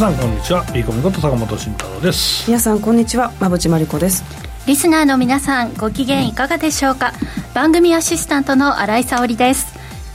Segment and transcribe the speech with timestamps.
[0.00, 0.64] 皆さんこんにちは。
[0.72, 2.48] ビーコミこと坂本慎太郎です。
[2.48, 3.34] 皆さんこんにちは。
[3.38, 4.24] 馬淵真理子です。
[4.66, 7.12] リスナーの皆さんご機嫌いかがでしょうか？
[7.52, 9.66] 番組アシスタントの新井沙織です。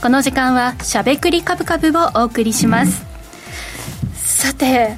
[0.02, 3.06] この時間はしゃべくりカブカブをお送りします、
[4.16, 4.96] さて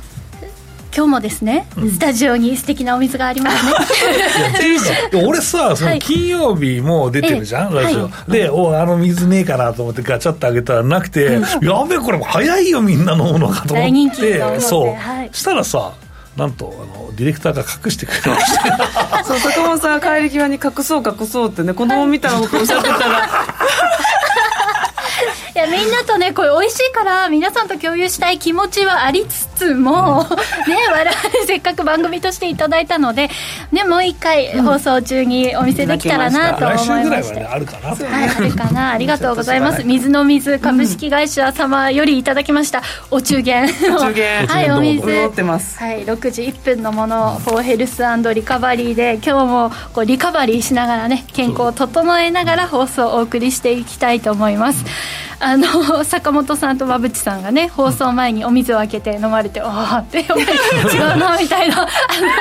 [0.98, 5.22] 今日もですね、スタジオに素敵なお水がありますね。
[5.24, 8.10] 俺さ、その金曜日も出てるじゃん、ラジオ。
[8.26, 14.58] で、おあの水ねえかなと思ってガチャってあげたらなくて、やべえ、これ早いよ、みんな飲むのかと思って。
[14.58, 14.96] そう。
[15.36, 15.92] したらさ、
[16.36, 23.28] なんとあのディレクターが隠してくれました そう坂本さんが帰り際に隠そう隠そうってね子供見たら僕おっしゃってたら。
[25.54, 33.28] いやみんなとねこれ美味しいから皆さんと共有したい気持ちはありつつも、ね我々せっかく番組としていただいたので
[33.72, 38.92] ねもう一回放送中にお見せできたらなと思いまして、あるかな、はい、あるかな。
[38.92, 39.84] ありがとうございます。
[39.84, 42.82] 水の水株式会社様よりいただきました。
[43.10, 43.64] お中元。
[43.64, 44.46] お中元。
[44.46, 45.08] はいお水。
[45.08, 48.02] はい6時1分のものフォーヘルス
[48.34, 54.84] リカバリーで今日もこうリカバリーしながらね健康を整えながら放送をお送りしていきたいと思います、
[55.40, 61.88] あの坂本さんと馬淵さんがね放送前にお水を開けて飲まれてああって違うなみたいなあの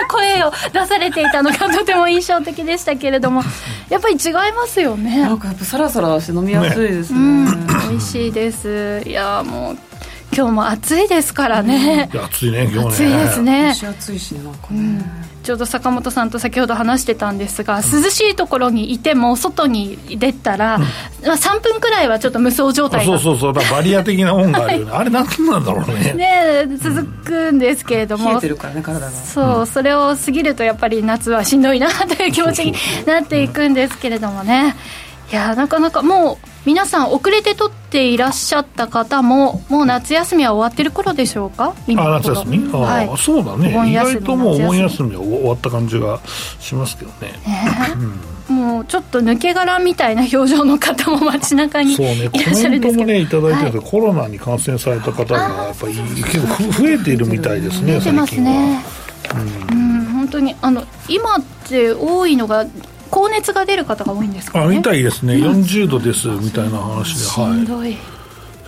[0.10, 3.42] 声を出されていたのがとても印象的でしたけれども
[3.90, 5.22] やっぱり違いますよね。
[5.22, 7.52] なんかやっぱサラサラして飲みやすいですね、ね、
[7.90, 9.04] 美味しいです。
[9.06, 9.78] いやもう
[10.36, 12.88] 今日も暑いですからね、うん、暑いね今日ね。
[12.88, 13.70] 暑いですね。
[13.70, 23.54] 暑いしなんかね、うんちょうど坂本さんと先ほど話してたんですが、涼しいところにいても外に出たら、うん、まあ、3分くらいはちょっと無双状態そうそうそう。
[23.54, 26.14] だバリア的な音があるよね、はい、あれ何なんだろうね。
[26.16, 28.42] ね続くんですけれども、
[29.24, 32.74] そう、それを過ぎるとやっぱり夏はしんどいなという気持ちに
[33.06, 34.76] なっていくんですけれどもね
[35.30, 41.74] いやなかなかもう皆さん遅れて取っていらっしゃった方ももう夏休みは終わってる頃でしょうか？
[41.86, 42.70] 今あ夏休み？
[42.74, 43.70] あ、はい、そうだね。
[43.90, 46.22] 意外ともうお盆休みは終わった感じが
[46.60, 47.34] しますけどね、
[48.50, 52.64] うん、もうちょっと抜け殻みたいな表情の方も街中に いらっしゃるんですけど。
[52.64, 58.84] そうねコメントもねいただいてるけど、はい、コロナに感染された方がやっぱり結構増えているみたいですね最近は、ね、
[59.72, 62.66] うん、うん、本当にあの今って多いのが
[63.08, 67.98] 高熱が出る方が多いんですか、ね、あみたいですね、うん、40度ですみたいな話で、しんどい、し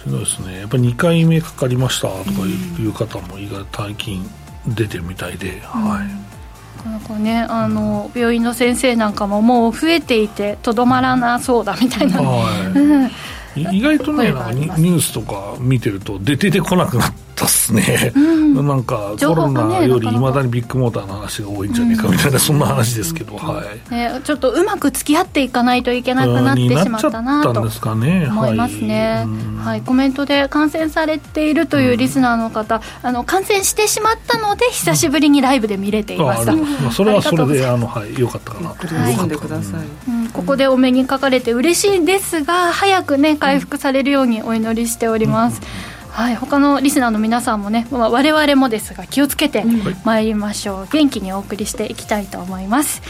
[0.07, 0.59] んどいですね。
[0.59, 2.29] やっぱり2回目かかりましたとか
[2.79, 4.29] いう方も意外と最近
[4.67, 6.29] 出てるみたいで、はい。
[6.88, 13.11] なんかね、あの病院の先生なんかももう増えていてとどまらなそうだみたいな、は
[13.56, 23.91] い、意外とねニュースとか見てると出てこなくなってったっすね、うん、なんかコロナよりいまだにビッグモーターの話が多いんじゃないかみたいな、そんな話ですけど、はい。
[23.91, 29.25] ね、ちょっとうまく付き合っていかないといけなくなってしまったなと思いますね、
[29.63, 45.61] はい、コメントで感染されているというリスナーの方、あの感染してしまったので久しぶりにライブで見れていました、まあ、それはそれであの、はい、よかったかなと、はい、ここでお目にかかれて嬉しいですが早くね回復されるようにお祈りしております、
[45.94, 49.63] うんはい、他のリスナーの皆さんもね、まあ、我々もですが気をつけて
[50.03, 53.02] まいりましょう、元気にお送りしていきたいと思います。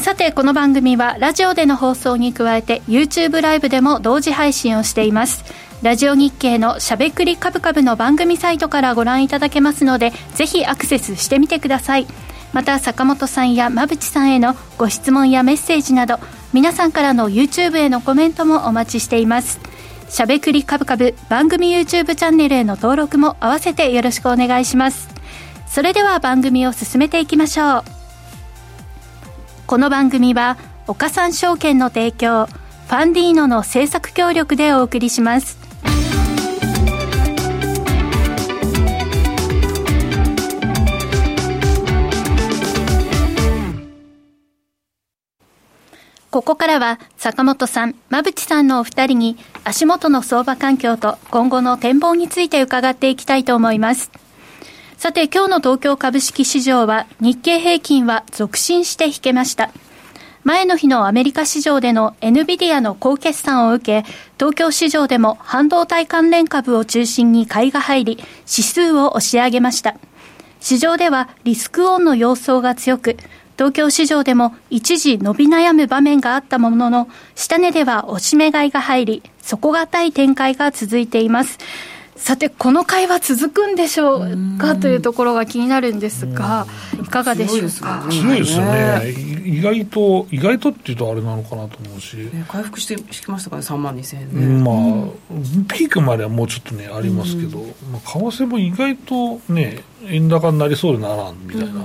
[0.00, 5.44] さてこの番組はラジオでの放送に加えて YouTube ライブでも同時配信をしています。
[5.82, 12.08] ラジオ日経のしゃべくりカブカブの番組サイトからご覧いただけますのでぜひアクセスしてみてください。
[12.52, 16.18] また坂本さんや馬淵さんへのご質問やメッセージなど
[16.52, 19.60] 皆さんからの YouTube へのコメントもお待ちしています
[20.10, 25.08] しゃべくりカブカブ番組 YouTube チャンネルへの登録も合わせてよろしくお願いします。
[25.68, 27.84] それでは番組を進めていきましょう。
[29.68, 35.59] この番組は岡三証券の提供ファンディーノの制作協力でお送りします。
[46.30, 54.12] ここからは坂本さん、馬淵さんのお二人に足元の相場環境と今後の展望について伺っていきたいと思います。
[54.96, 59.70] さて今日の東京株式市場は日経平均は続伸して引けました。
[60.44, 69.96] 前の日のアメリカ市場での NVIDIA の高決算を受け、東京市場でも半導体関連株を中心に買いが入り、指数を押し上げました。
[70.60, 73.16] 市場ではリスクオンの様相が強く、
[73.60, 81.58] 東京市場でも一時伸び悩む場面があったものの、下値では押し目買いが入り、底堅い展開が続いています。
[82.16, 86.66] さて、この会話続くんでしょうかというところが気になるんですが、
[87.04, 88.06] いかがでしょうか？
[88.10, 89.14] 強いですよね。
[89.44, 97.58] 意外と、意外とっていうとあれなのかなと思うし、ね、回復してきましたかね、3万2000円ね、まあ、ピークまではもうちょっとね、ありますけど、
[97.92, 101.84] まあ、為替も意外とね、円高になりそうでならんみたいな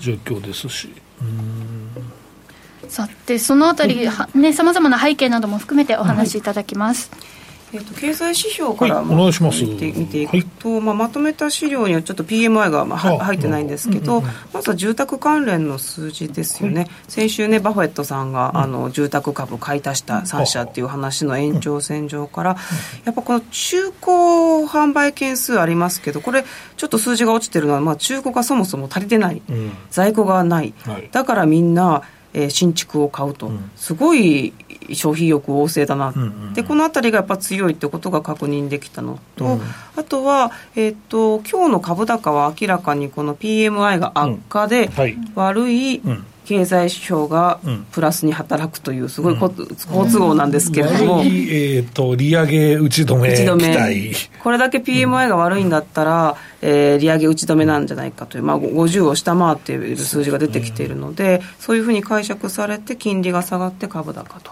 [0.00, 0.92] 状況ですし。
[2.88, 4.28] さてそのあたりさ
[4.62, 7.10] まざまな背景なども含めてお話しいただきます。
[7.10, 7.31] はい
[7.74, 22.56] えーと、経済指標から、はい、見て見ていくと、はい、まあ、まとめた資料にはちょっと PMI が、まあ、入ってないんですけど、うんうんうん、まずは住宅関連の数字ですよね、先週ねバフェットさんが、うん、あの住宅株買い足した3社っていう話の延長線上から、
[23.04, 23.92] やっぱこの中古
[24.68, 26.44] 販売件数ありますけどこれ
[26.76, 32.02] ちょっと数字が落ちてるのは、まあ、中古がそもそも足りてない、うん、在庫がない、はい、だからみんな
[32.34, 34.52] えー、新築を買うと、うん、すごい
[34.92, 39.60] 消費欲旺盛だな、うんうん、でこの辺りがやっぱ強いってことが確認できたのと、うん、
[39.96, 46.00] あとは、えーと、今日の株高は明らかにこの PMI が悪化で、はい、悪い
[46.44, 47.60] 経済指標が
[47.92, 54.12] プラスに働くという、すごい好都合なんですけれども、えーと、利上げ打ち止め打ち止め
[54.42, 64.50] これだけ PMI が悪いんだったら、うん、えー、利上げ打ち止めなんじゃないかという、まあ、50を下回っている数字が出てきているので、そういうふうに解釈されて、金利が下がって株高と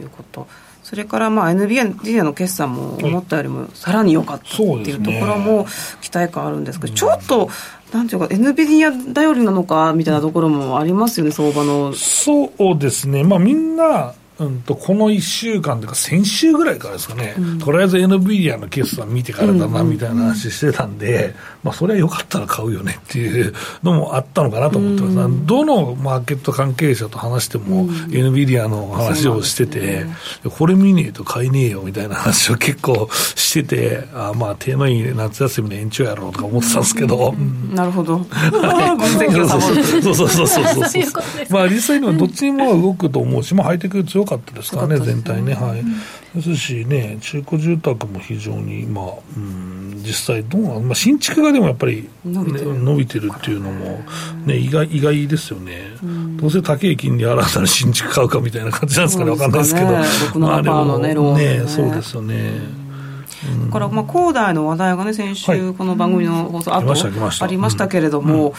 [0.00, 0.42] いうこと。
[0.42, 0.46] うん。
[0.82, 5.66] それからまあ NVIDIA の決算も思ったよりもさらに良かったっていうところも
[6.00, 7.48] 期待感あるんですけど、ちょっと
[7.92, 11.92] なんていうか、NVIDIA 頼りなのかみたいなところもありますよね、相場の。
[11.92, 21.34] そうですね、まあ、みんな、うんと、この1週間というか、先週ぐらいからですかね、うん、とりあえず NVIDIA の決算見てからだなみたいな話してたんで、うん、
[21.64, 23.52] まあ、それはよかったら買うよねっていう
[23.82, 30.16] のもあったのかなと思ってます、うん、どのマーケット関係者と話しても、NVIDIA の話をしてて、ね、
[30.56, 37.34] これ見ねえと買えねえよみたいな話を結構してて、あまあ、手のいい夏休みの延長やろうとか思ってたんですけど。
[37.74, 38.24] なるほど。
[40.02, 41.02] そうそうそうそうそうそう。
[41.50, 45.84] まあ、実際にはどっちにも動くと思うし、まあ、ハイテク強かったですからね、全体ね、はい。
[46.34, 49.04] ですしね、中古住宅も非常に、まあ、
[49.36, 53.30] うん、実際どうまあ、新築がでもやっぱり、ね、伸びてる。
[53.36, 54.00] っていうのも、
[54.44, 55.92] ね、意外意外ですよね、
[56.36, 59.86] どうせ高い金利払ったら新築買うかみたいな感じなんですかね、分かんないですけど、
[60.40, 62.80] まあ、でもね、そうですよね。
[63.66, 68.52] だから、まあ、恒大の話題がね、先週、この番組の放送、あとありましたけれども、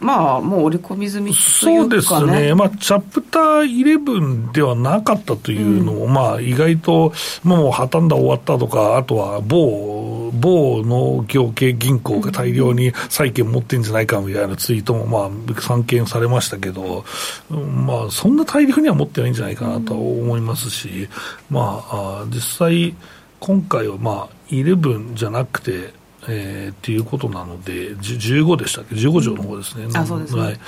[0.00, 7.12] まあ、もう織り込み済み、ね、そうですね、まあ、チャプター11ではなかったというのも、うん、まあ、意外と、
[7.44, 17.04] もう破綻だ、終わったとか、あとは某、某農業系銀行が大量に債券持ってんじゃないかみたいなツイートも、まあ、散見されましたけど、
[17.50, 21.08] まあ、そんな大量には持ってないんじゃないかなと思いますし、
[21.50, 22.94] まあ、実際、
[23.38, 25.99] 今回はまあ、11じゃなくて、
[26.30, 29.88] えー、っていうことなので、15でしたっけ、15条の方ですね。
[29.94, 30.60] あそうですね、はい、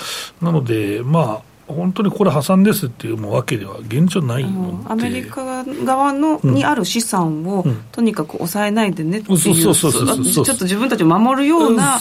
[0.43, 11.99] なので、まあ、本当にこれ破産ですっていうわけでは現状ないのアメリカ側の、にある資産を、とにかく抑えないでねっていうちょっと自分たちを守るような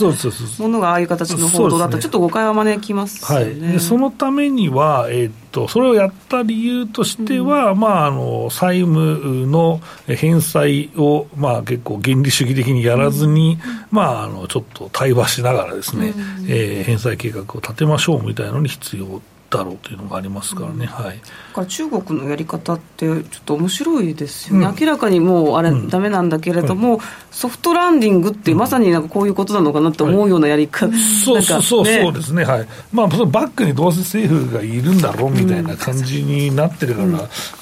[0.59, 21.19] ものがああいう形の報道だったらちょっと誤解は招きますよね、はい、そのためには、えー、っとそれをやった理由としては、うん、まあ、あの債務の返済を、まあ、結構原理主義的にやらずに、うん、まあ、あのちょっと対話しながらですね、うん、えー、返済計画を立てましょうみたいなのに必要だろうというのがありますからね、はい、
[21.53, 32.45] から中国のやり方ってちょっと面白いですよね、うん、明らかにもうあれ、だめなんだけれども、はい、ソフトランディングってまさになんかこういうことなのかなって思うようなやり方、はい、そうそうそう、ね、そうですね。
[32.45, 32.67] はい。
[32.91, 37.19] まあそのバックにどうせ政府がいるんだろうみたいな感じになってるから、うん、ま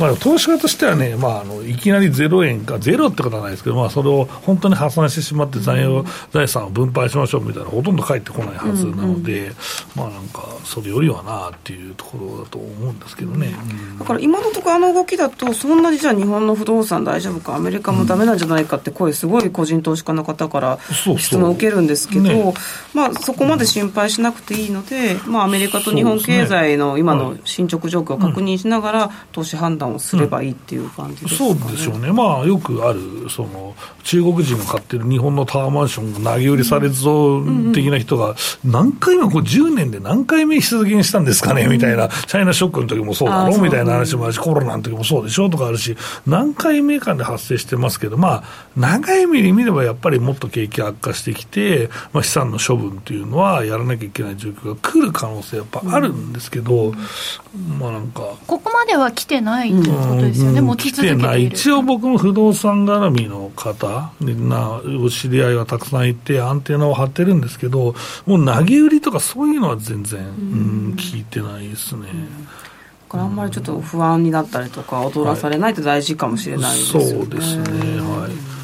[0.08, 9.53] あ投資家としてはね、まあ、あのいきなり0円かゼロってことはないですけど、まあ、それを本当に破産してしまって財,、うん、財産を分配しましょうみたいなほとんど返ってこないはずなので、うんうん、
[9.96, 13.53] まあなんかそれよりはなっていうところろだと思うんですけどね、
[14.00, 20.79] だから今のところあの動きだとそんなにじゃあ日本の不動産大丈夫かアメリカもダメなんじゃないかって声すごい個人投資家の方から
[21.17, 22.53] 質問を受けるんですけど、ね、
[22.93, 37.43] まあ、そこまで心配しなくていいので、まあ、アメリカと日本経済の今の進捗状況を確認しながら投資判断をすればいいっていう感じですか、ね、そうでしょうね、まあ、よくあるその中国人が買ってる日本のタワーマンションが投げ売りされぞ
[37.74, 42.07] 的な人が何回もこう10年で何回目出現したんですかねみたいな。
[42.09, 43.47] チャイナショックの時もそうだ。
[43.47, 45.95] ろうみたいな話もあるし、コロナの時もそうでしょとかあるし、
[46.25, 48.43] 何回目かで発生してますけど、まあ、
[48.75, 58.21] 長い目に見ればやっぱりもっと景気悪化してきて、まあ、資産の処分というのはやらなきゃいけない状況が来る可能性やっぱあるんですけど、うん、まあなんか。
[58.47, 61.47] ここまでは来てないということですよね、うん、持ち続けてない。
[61.47, 67.95] 一応僕も不動産絡みの方、みんな、お知り合いはたくさんいて、アンテナを張ってるんですけど、
[68.25, 72.08] もう投げ売りとかそういうのは全然、うん、聞いてないないですね。
[73.08, 77.10] これあんまりちょっと不安になったりとか踊らされないって大事かもしれないですよね。
[77.10, 77.63] そうですね。
[78.01, 78.59] はい。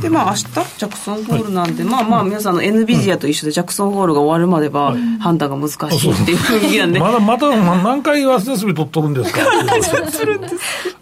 [0.00, 0.44] でまあ明日？
[0.44, 9.40] ジャクソンホールなんで、はい、まあまあ皆さんの NVIDIA と一緒でジャクソンホールが終わるまでは判断が難しいっていう雰囲気なんで、まだまた何回忘れすび取っとるんですか？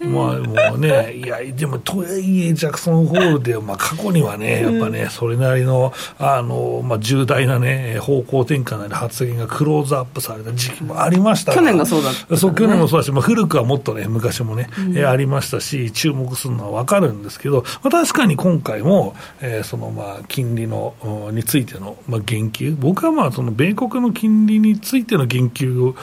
[0.02, 20.94] まあもうねいやでもとはいえジャクソンホールで、まあ、過去にはねやっぱね、それなりのあの、まあ、重大なね方向転換なり発言がクローズアップされた時期もありました去年がそうだった、ね、そう去年もそうだし、まあ、古くはもっとね昔もね、うん、ありましたし注目するのは分かるんですけど、まあ、確かに今回も、えー、そのまあ金利の
[21.32, 25.94] についての、まあ、言及、僕はまあその米国の金利についての言及を、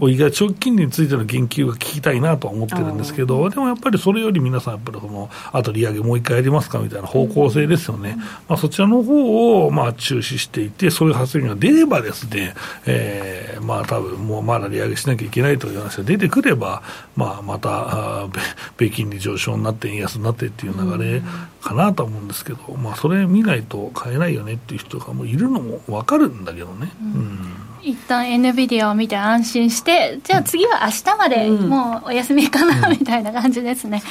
[0.00, 12.54] うん、意外長期金利についての言及が聞きたいなとは思ってるんですけど、でもやっぱりそれより皆さん、やっぱりそのあと利上げもう一回やりますかみたいな方向性ですよね、うん、まあ、そちらの方をまを注視していて、そういう発言が出ればですね、
[12.86, 16.84] えー、まあ多分もうまだ利上げしなきゃいけないという話が出てくれば、
[17.16, 18.28] まあ、また
[18.76, 21.22] 米金利上昇になって、円安になってっていう流れ
[21.60, 22.58] かなと思うんですけど。
[22.76, 26.92] まあ、それ見ないと買えないよねっていう人がもういるのも分かるんだけどね。
[27.02, 27.38] うん、うん。
[27.82, 34.02] 一旦 NVIDIA を見て安心してじゃあ次は明日までもうお休みかな、みたいな感じですね、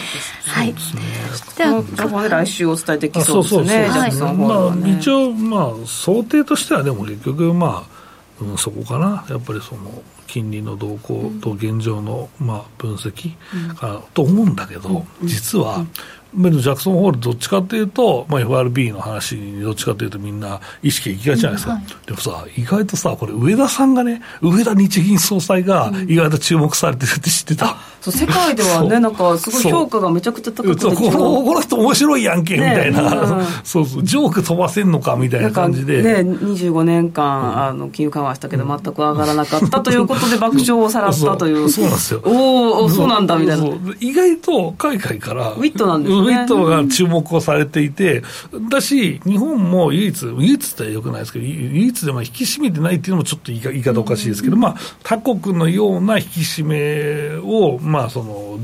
[0.48, 9.26] はい、じゃあ来週お伝えできそうですねはいまあ、一応まあ想定としてはでも結局まあ、うん、そこかな。
[9.30, 13.36] やっぱりその金利の動向と現状のまあ分析
[13.76, 15.86] かと思うんだけど、実は
[16.34, 27.72] ジャクソンホールどっちかっていうと、まあ、FRB の話にどっちかっていうとみんな意識がいきがちじゃないですか、うんはい、でもさ、意外とさ、これ、上田さんがね、上田日銀総裁が意外と注目されてるって知ってた、うん、
[28.02, 36.04] そう世界ではね、なんかすごい評価がめちゃくちゃ高くて、この人、面白いやんけみたいな、ねうん、そうそう、ジョーク飛ばせんのかみたいな感じで。
[36.04, 41.86] ね、25年間、あの金融緩和したけど、全く上がらなかったということで、爆笑をさらったという、そう。
[41.86, 42.22] なんですよ。
[42.24, 43.66] おお、そうなんだみたいな。
[44.00, 46.34] 意外と海外から、ウィットなんですね。
[46.34, 48.24] ウィットが注目をされていて、
[48.70, 58.60] だし、日本も唯一、唯一ってよくないですけど、唯一でも引き締めてないっていうのもちょっと言い方おかしいですけど、まあ、他国のような引き締めを、まあ、その、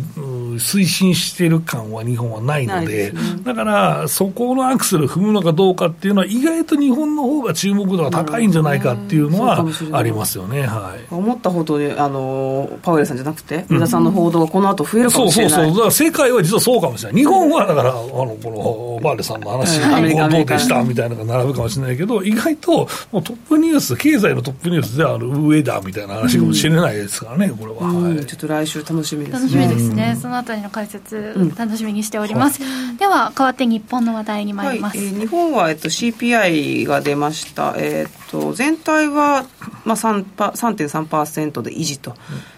[0.59, 29.39] 推進している感は日本はないので、ね、だから、そこのアクセル踏むのかどうかっていうのは、意外と日本の方が注目度が高いんじゃないかっていうのはありますよね、はい、思ったほどにあのパウエルさんじゃなくて、皆さんの報道がこの後増えるかもしれない、そうそうそう、だから世界は実はそうかもしれない、日本はだから、あのこのバーレさんの話、アメリカどうでしたみたいなのが並ぶかもしれないけど、意外ともうトップニュース、経済のトップニュースではある上だみたいな話かもしれないですからね、これは、はい、ちょっと来週楽しみですね。
[29.39, 32.59] 楽しみですね、そのあたりの解説、楽しみにしております。
[32.97, 34.97] では、変わって日本の話題に参ります。
[34.97, 37.75] はいえー、日本は、えっと、CPI が出ました。
[37.77, 39.45] えー、っと、全体は、
[39.83, 42.13] まあ、3.3%で維持と。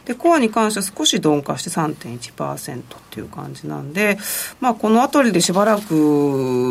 [0.06, 4.18] で、コアに関しては少し鈍化して3.1%っていう感じなんで、
[4.62, 5.94] まあ、この辺りでしばらく、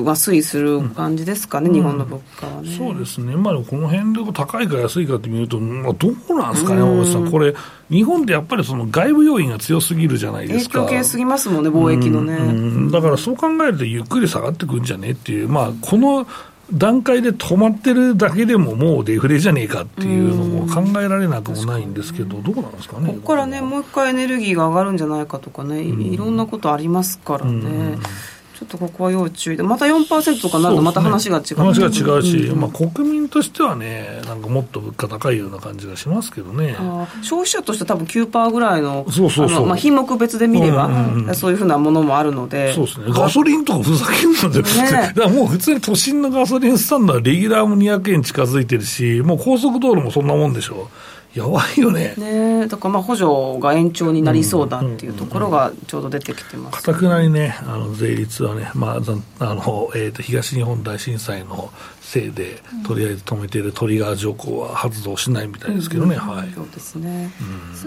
[0.05, 2.77] まあ、推移する感じですかね、うん、日本の物価はね。
[2.77, 3.37] そうですね。
[3.37, 7.31] まあ、この辺で高いか安いかって見ると、まあ、どうなんですかね、大橋さん。
[7.31, 7.55] これ、
[7.91, 10.81] 日本ってやっぱりその外部要因が強すぎるじゃないですか。
[10.81, 12.35] 影響系すぎますもんね、貿易のね。
[12.35, 16.27] うん、だからそう考えると、ゆっくり下がってくるんじゃねっていう、まあ、この、
[16.73, 23.09] 段階で止まってるだけでももうデフレじゃねえかっていうのも考えられなくもないんですけど、どうなんですかね。
[23.09, 27.99] ここからね、もう一回エネルギーが上がるんじゃないかとかね、いろんなことありますからね。
[28.59, 36.75] ちょっとここは要注意で、また4%とかなると、また話が違う、ね、話が違うし、うん、まあ、国民としてはね、なんかもっと物価高いような感じがしますけどね。
[37.21, 39.67] 消費者としては多分9%ぐらいの、そうそうそう。
[39.67, 50.89] まあ、品目別で見れば、うんうん、そういうふうなものもあるので、そうですね、ガソリンとかふざけんなで、ね、だもう普通に都心のガソリンスタンドはレギュラーも200円近づいてるし、もう高速道路もそんなもんでしょ。
[51.37, 52.15] やばいよね。
[52.17, 52.67] ね。
[52.67, 67.31] だからまあ補助が延長になりそうだっていうところがちょうど出てきてます、かたくなにねあの税率はね、まああのえーと、東日本大震災のせいで、とりあえず止めているトリガー条項は発動しないみたいですけどね、はい、そうですね、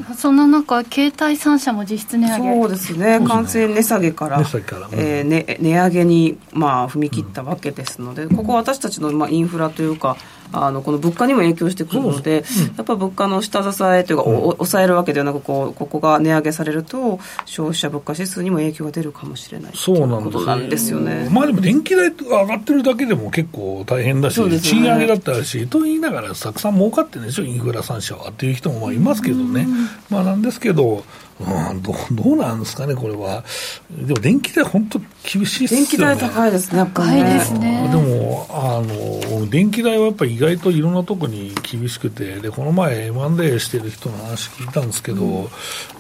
[0.09, 2.61] うん、そんな中携帯3社も実質値上げ。
[2.61, 3.19] そうですね。
[3.25, 10.17] 完成値下げから値下げから、うん、えーね、値上げに、まあ、踏み切ったわけですので、ここ私たちの、まあ、インフラというか
[10.51, 21.29] あのこの物価にも影響してくるので、うん、やっぱ物価の下支えというか、うん、抑えるわけではなくこう、ここが値上げされると、消費者物価指数にも影響が出るかもしれないそうなんことなんですよね。
[21.31, 28.29] まあでも電気代が上がってるだけでも結構大変だし、ね、賃上げだったらし、と言いながら、たくさん儲かってるんでしょ、インフラ3社は。
[28.29, 29.67] っていう人もまあいますけどね、
[30.09, 31.03] まあなんですけど、
[31.39, 33.43] うん、どどうなんですかね、これは。
[33.89, 35.85] でも電気代、本当厳しいっすよね。
[35.85, 37.89] 電気代高いですね、やっぱり、ね、ですね。
[37.91, 45.47] でも、あの、電気代はやっぱり意外といろんなとこに厳しくて、で、この前 M&A してる人の話聞いたんですけど、うん、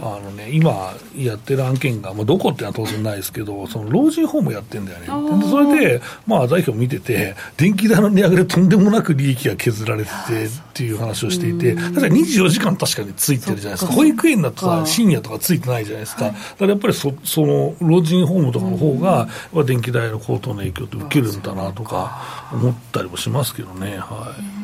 [0.01, 5.05] あのね、今やってる案件が、まあ、どこってのは当然ないですけど、その老人ホームやってんだよね。
[5.41, 13.93] でそれで、まあ、代表見てて、電気代の値上げでとんでもなく利益が削られててっていう話をしていて、確かに24時間確かについてるじゃないですか。
[13.93, 16.25] 保育園だとさ、深夜とかついてないじゃないですか。
[16.25, 23.97] だからやっぱりそその老人ホームとかの方が、うん、電気代の高騰の影響って受けるんだなとか思ったりもしますけどね。
[23.97, 24.59] はい。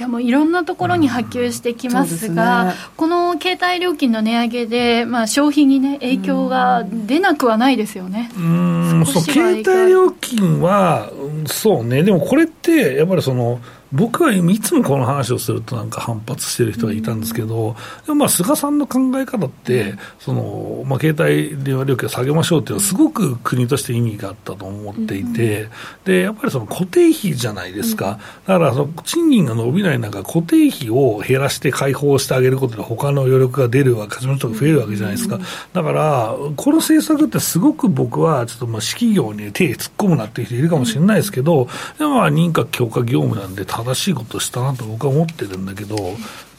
[0.00, 11.12] いやもういろんなところに波及してきますが、うんね、この携帯料金の値上げで、まあ、消費に、ね、影響が出なくはないですよねうんそう携帯料金は、
[11.44, 13.60] そうね、でもこれって、やっぱりその、
[13.92, 25.68] 僕はいつもこの話をするとなんか反発してる人がいたんですけど、でもまあ菅さんの考え方って、そのまあ、携帯電話料金を下げましょうっていうのは、すごく国として意味があったと思っていて、
[26.04, 35.38] でやっぱりその固定費じゃないですか、だからその賃金が伸びない中、固定費を減らして開放してあげることで、他の余力が出るわけ、の人が増えるわけじゃないですか、
[35.72, 41.68] だから、この政策ってすごく僕は、ちょっとまあ私企業に手突っ込むなっていう人いるかもしれないですけど、
[41.98, 45.96] でもまあ認可強化業務なんで、正しいことしたなと僕は思ってるんだけど、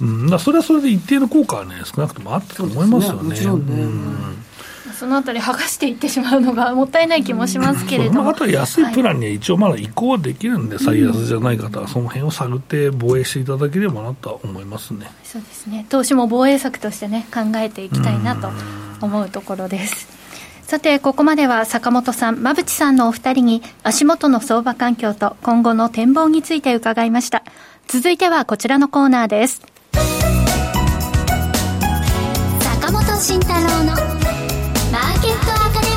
[0.01, 3.36] うん、だそれはそれで一定の効果はね、少なくともあったと思いますよね。
[5.01, 8.22] そのあたり剥がしていってしまうのがもったいない気もしますけれど。
[8.22, 15.10] も、あとは安いプランには一応まだ移行はできるんで、最安じゃない方は、その辺を探って防衛していただければなとは思いますね。
[15.24, 15.88] そうですね。
[15.90, 18.50] 投資も防衛策としてね、考えていきたいなと
[19.01, 20.21] 思うところです。
[20.72, 27.44] さて、ここまでは坂本さん、馬淵さんのお二人に足元の相場環境と今後の展望について伺いました。
[27.90, 29.62] 続いてはこちらのコーナーです。
[32.62, 34.00] 坂本慎太郎のマー
[35.22, 35.92] ケットアカデミ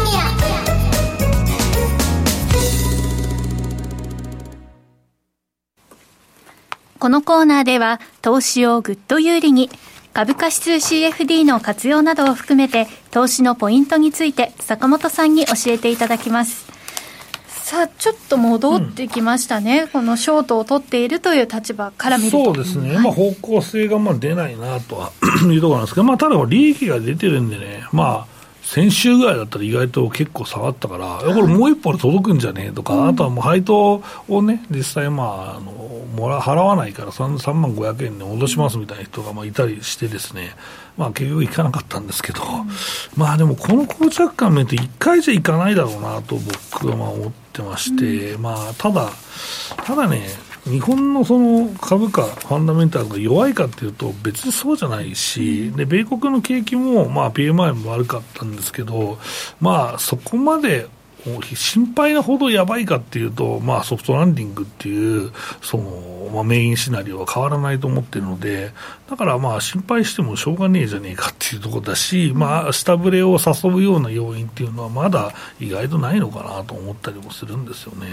[6.99, 6.99] ア。
[6.99, 9.71] このコーナーでは投資をぐっと有利に
[10.15, 16.73] 株価指数 CFD の活用などを含めて投資のポイントについて坂本さんに教えていただきます。
[17.49, 22.45] さあちょっと戻ってきましたね、うん、このショートを取っているという立場から見ると。
[22.45, 25.11] そうですね、はい、まあ、方向性がまあ出ないなとは
[25.51, 28.34] いうところなんですけど、まあ、ただ利益が出てるんでね、まあ、
[28.65, 35.73] 先週ぐらいだったら意外と結構下がったから、これもう一本届くんじゃねえとか、あとはもう配当をね、実際まあ、あの、
[36.17, 40.57] もら、払わないから 3, 3万500円で戻しますみたいな人がまあいたりしてですね、
[40.97, 42.41] まあ結局行かなかったんですけど、
[43.17, 49.11] まあでもこの膠着感見て1回じゃいかないだろうなと僕はまあ思ってまして、まあただ、
[49.85, 50.23] ただね、
[50.65, 59.19] 日本のその株価、ファンダメンタルが弱いかっていうと、別にそうじゃないし、で米国の景気も、まあ、PMI も悪かったんですけど、
[59.61, 60.89] まあ、そこまで
[61.55, 65.33] 心配なほどやばいかっていうと、まあ、ソフトランディングっていう
[65.63, 68.73] その、まあ、メインシナリオは変わらないと思ってるので、
[69.09, 78.07] だからまあ心配してもしょうがねえじゃねえかっていうところだし、まあ、下振れを誘うような要因っていうのは、まだ意外とないのかなと思ったりもするんですよね、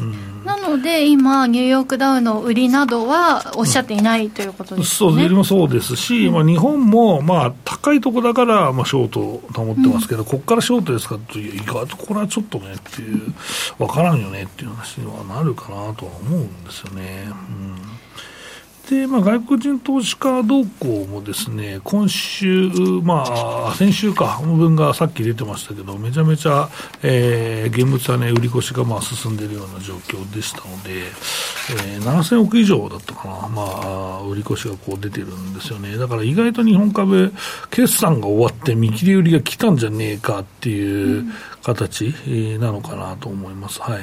[0.00, 13.32] うん、なので、今、ニューヨークダウの売りなどはおっしゃっていない、うん、ということですね、そうもそうですし、まあ、日本もまあ高いところだから、まあ、ショートを保ってますけど、ここからショートですかという、意外とこれはちょっとねっていう、
[13.78, 17.28] 分からんよねっていう話にはなるかなとは思うんですよね。
[17.28, 17.95] うん
[18.88, 22.70] で、まあ、外国人投資家動向もですね、今週、
[23.02, 26.68] まあ、先週か、分がさっき出てましたけど、めちゃめちゃ、
[27.02, 31.02] えー、現物はね、売り越しがまあ進んでいるような状況でしたので、
[31.84, 35.96] えー、7000億以上だったかな、まあ、売り越しがこう出てるんですよね。
[35.96, 37.32] だから意外と日本株、
[37.70, 41.24] 決算が終わって見切り売りが来たんじゃねえかっていう
[41.64, 42.14] 形
[42.60, 43.80] なのかなと思います。
[43.82, 44.02] はい。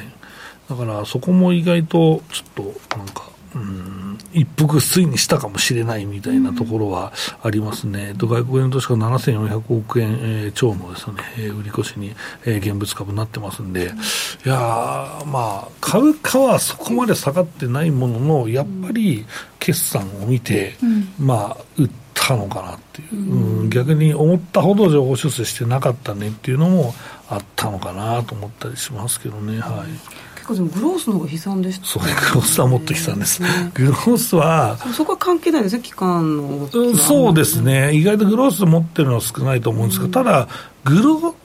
[0.69, 13.99] だからそこも意外とちょっとなんかうん一服推にしたかもしれないみたいなところはありますね、うん、外国円投資家7400億円、えー、超のですね、えー、売り越しに、えー、現物株になってますんで、うん、い
[14.45, 19.25] やまあ、株価はそこまで下がってないものの、やっぱり
[19.59, 26.93] 決算を見て、うん、まあ、売ったのかなっていう、うん、逆に思ったほど情報修正してなかったねっていうのも
[27.29, 29.59] あったのかなと思ったりしますけどね。
[29.59, 37.93] はい結構でもグロースの方が悲惨でした、ね、そうグロースはもっと悲惨です、ね、グロースはそこは関係ないですね期間のそうですね。
[37.93, 40.49] 意外とグロース持ってるのは少ないと思うんですけど、うん、ただ
[40.83, 41.35] グロ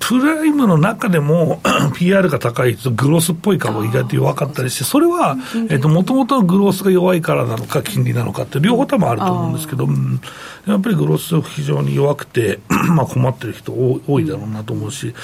[0.00, 1.60] プライムの中でも
[1.94, 5.36] PR が高いとグロースっぽい株が意外と弱かったりして、それは、
[5.68, 10.20] えっと、もともとグロースが弱いからなのか、金利なのかって、両方多分あると思うんですけど、うん、
[10.66, 12.58] やっぱりグロース非常に弱くて、
[12.90, 15.14] まあ困ってる人多いだろうなと思うし、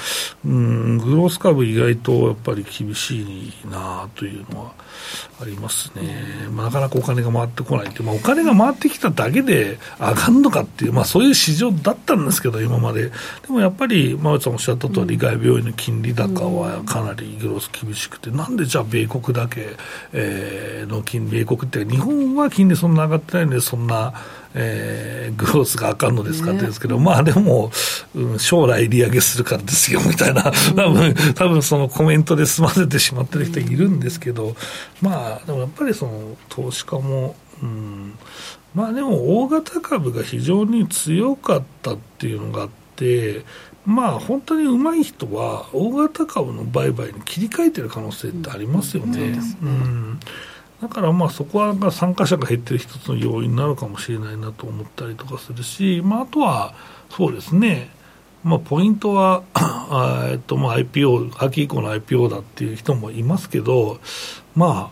[0.45, 4.71] うん、グロース株意外とやっぱり厳しいなというのは。
[5.39, 13.11] ありますね、まあ、なかなかお金が回ってこないって、まあ、お金が回ってきただけで上がるのかっていう、まあ、そういう市場だったんですけど、今まで、で
[13.49, 19.75] もやっぱり、馬内さんおっしゃった通り、外病院の金利高はかなりグロス厳しくて、なんでじゃあ、米国だけ、
[20.13, 24.13] えー、の金利、米国って、日本は金利そんな上がってないので、そんな。
[24.59, 27.71] えー、グロースがあかんのですかって言うんですけど、ね、まあでも、
[28.15, 34.55] うん、将来利上げするからですよみたいな、多分多分そのコメントで済ませてしまってる人いるんですけど、
[35.01, 38.17] まあ、でもやっぱりその投資家も、うん、
[38.73, 43.43] まあでも大型株が非常に強かったっていうのがあって、
[43.87, 49.39] まあ、本当にうまい人は、大型株の売買に切り替えてる可能性ってありますよね。
[49.61, 50.19] うん、うん
[50.81, 56.75] だからまあそこは参加者が減ってる一つの要因なのかもしれないなと思ったりとかするし、まあ、あとは
[57.09, 57.89] そうですね、
[58.43, 59.41] まあ、ポイントは
[60.29, 63.99] えっとまあ IPO 秋以降の IPO だっていう人もいますけど、
[64.55, 64.91] ま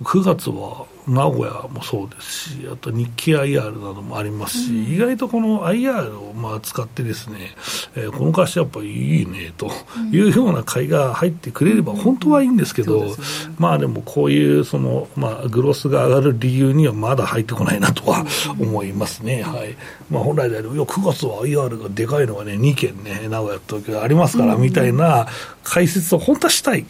[0.00, 7.50] あ、9月は名古屋もそうですし、あと日経 IR などもありますし、うん、意外とこの IR をまあ使ってですね、
[7.94, 9.70] えー、この会社やっぱりいいねと
[10.10, 13.14] いうような買いが入ってくれれば本当はいいんですけど、うんね、
[13.58, 18.24] まあでもこういうその、まあ、グロスが上がる理由にはまだ入ってこないなとは
[18.58, 19.42] 思いますね。
[19.42, 19.76] はい。
[20.10, 25.26] まあ本来であれば、いや、9月は IR がでかいのがね、2件ね、名古屋と東京ありますから、みたいな
[25.68, 26.86] 解説を本当はしたい。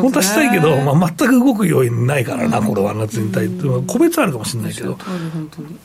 [0.00, 3.64] 本当はしたいけど、まあ全く動く要因ないからな、これは夏に対って。
[3.86, 4.98] 個別あるかもしれないけど、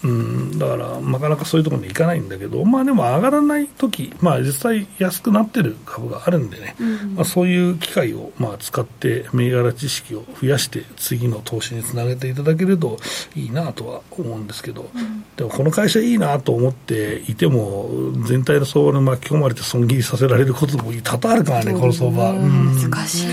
[0.03, 12.97] うん、だからなかなかそういうところに行かないんだけど、まあでも上がらない時まあ実際安くなってる株があるんでね、うん、まあ、そういう機会をまあ使って銘柄知識を増やして次の投資につなげていただけると
[13.35, 17.89] いいなとは思うんですけど、うん、でもこの会社いいなと思っていても
[18.25, 22.08] 全体の相場に巻き込まれて損切りさせられることも多々あるからね、この相場。
[22.11, 23.27] 難しい。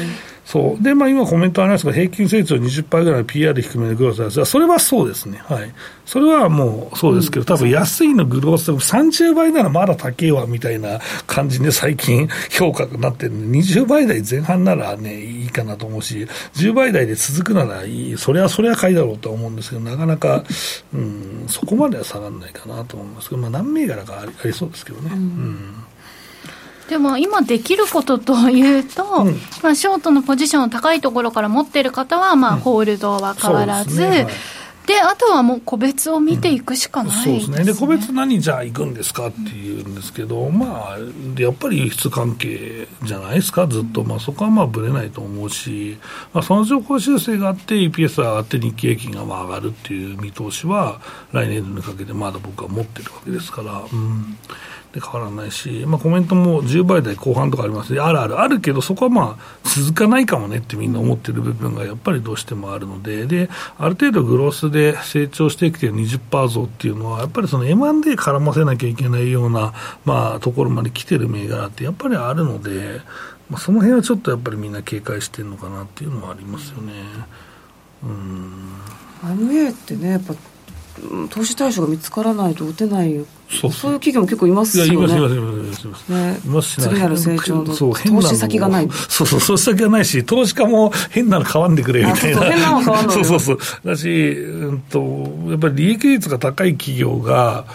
[0.46, 0.82] そう。
[0.82, 5.42] で、まあ今コメントありますが、平均成長20%ぐらいの PR 低めのグロースですが、それはそうですね。
[5.44, 5.72] はい。
[6.04, 20.44] それはもうそうですけど、多分安いのグロースでも30倍ならまだ高えわみたいな感じで最近評価になってるんで、20倍台前半ならね、いいかなと思うし、10倍台で続くならいい、それはそれは買いだろうと思うんですけど、なかなか、
[20.94, 25.10] うん、そこまでは下がらないかなと思いますけど、まあ何銘柄かありありそうですけどね。
[25.12, 25.84] うん、うん
[26.88, 34.10] でも今できることというと、うん、まあ、ショートのポジションを高いところから持っている方は、まあ、ホールドは変わらず、うん、
[34.86, 37.32] で、あとはもう個別を見ていくしかない、ね。
[37.34, 37.72] うん、そうですね。
[37.72, 40.98] で、個別何じゃあ行くんですかっていうんですけど、まあ、
[41.40, 44.04] やっぱり輸出関係じゃないですか、ずっと。
[44.04, 45.98] まあ、そこはまあ、ぶれないと思うし、
[46.32, 51.00] まあ、その情報修正があって、EPS が上がって日経平均がまあ上がるっていう見通しは、
[51.32, 54.38] 来年度にかけてまだ僕は持ってるわけですから、うん。
[54.85, 69.72] で変わらないし、まあ、コメントも10倍台後半とかありますあるある、あるけど、そこはまあ続かないかもねってみんな思ってる部分がやっぱりどうしてもあるので、である程度グロースで成長してきてる20%増っていうのは、やっぱりその M&A 絡ませなきゃいけないような、
[70.04, 73.00] まあ、ところまで来てる銘柄ってやっぱりあるので、
[73.50, 76.92] まあ、その辺はちょっとやっぱりみんな警戒してるのかなっていうのはありますよね。
[78.02, 78.76] うん。
[79.22, 80.34] MA ってねやっぱ
[81.30, 84.94] 投資対象が見つからないと打てないそうそういう企業も結構いますよね。
[84.94, 86.12] いますいますいますいます。
[86.12, 88.88] ね、います次なる成長の投資先がない。
[89.08, 92.38] そうそう、投資先がないし、投資家も変なの買わんでくれみたいな。
[92.40, 93.58] そう変なの買わんそうそうそう。
[93.84, 95.00] だし、うんと、
[95.48, 97.66] やっぱり利益率が高い企業が、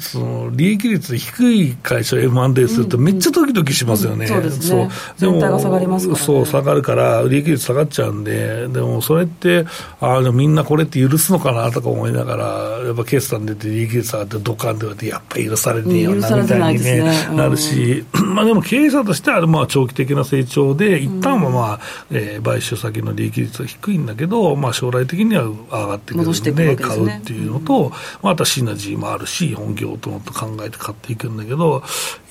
[0.00, 9.66] その利益率低い会社を M&A すると、めっちゃドキドキしますよね、そうですね、全体が下がりますね、そう、下がるから、利益率下がっちゃうんで、でもそれって、
[10.00, 12.44] あみんなこれって許すのかなとか思いながら、
[12.86, 31.82] やっぱ決算出て、利益率下がって、ドカンって言われて、やっぱり許されねえよなみたいに、ねね、なるし、 まあでも経営者としては、まあ長期的な成長で、一旦はまあ、えー、買収先の利益率は低いんだけど、まあ将来的には上がってくるので、買うっていうのと、またシナジーもあるし、本業ともと考えて買っていくんだけど、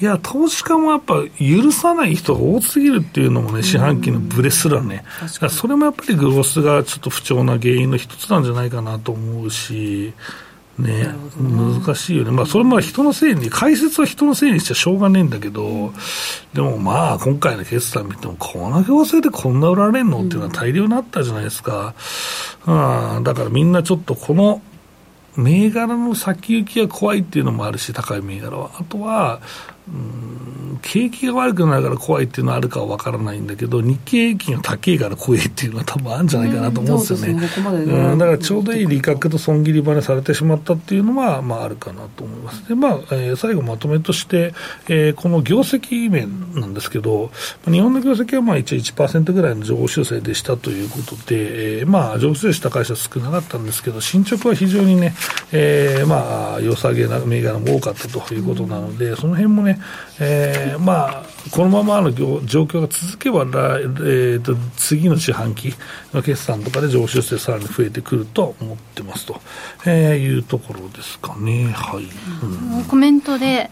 [0.01, 5.03] いや、投資家もやっぱ許さない人が多すぎるっていうのもね、四半期のブレすらね、
[5.49, 10.13] それもやっぱりグロスがちょっと不調な原因の一つなんじゃないかなと思うし、
[10.79, 15.91] ね、難しいよね、まあ、それも人のせいに、解説は人のせいにしちゃしょうがねえんだけど、
[16.53, 21.93] でもまあ、今回の決算見ても、この業績でこんな売られんのっていうのは大量になったじゃないですか、
[22.65, 24.61] うん、だからみんなちょっとこの
[25.39, 28.71] 銘柄の先行きが怖いっていうのもあるし、高い銘柄は。
[28.79, 29.41] あとは、
[30.81, 37.49] 景気が悪くなるから怖いっていうのはあるかは分からないんだけど、日経平均が高いから怖いっていうのは多分あるんじゃないかなと思うんですよね。
[37.85, 42.67] うん、だからちょうどいい利確と損切り場にされてしまったっていうのは、まあ、あるかなと思います。
[42.67, 44.53] で、まあ、えー、最後まとめとして、
[44.87, 47.31] えー、この業績面なんですけど、
[47.65, 55.13] 日本の業績はまあ一応1%ぐらいの上方修正でしたということで、えー、まあ、上方修正した会社少なかったんですけど、進捗は非常にね、
[55.51, 59.78] えー、まあ、良さげな銘柄も多かったということなので、その辺もね、
[60.19, 65.73] えー、まあ、このままの状況が続けば、えーと、次の四半期
[66.13, 69.41] の決算とかで上昇してさらに増えてくると思ってますと、
[69.85, 71.71] えー、いうところですかね。
[71.71, 72.03] はい、
[72.43, 73.69] うん、コメントで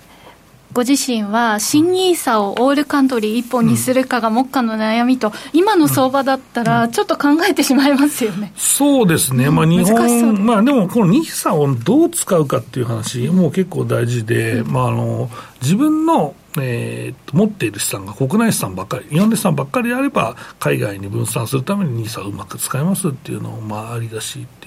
[0.73, 15.29] ご自身は新ニーサをオールカントリー一本にするかが目下の悩みと、今の相場だったら、ちょっと考えてしまいますよね、そうですね、まあ、日本、まあ、でもこのニーサをどう使うかっていう話、もう結構大事で、まあ、あの
[15.61, 24.66] 自分のえー、持っている資産が国内資産ばっかり、日本の資産ばっかりであれば、海外に分散するために NISA をうまく使えますっていうのも、まあ、ありだしってい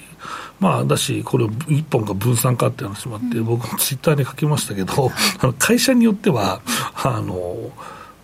[0.59, 5.11] まあ、だし、これ、一本が分散かっていう話もあって、僕もツイッターに書きましたけど、
[5.57, 6.61] 会社によっては、
[6.95, 7.71] あの、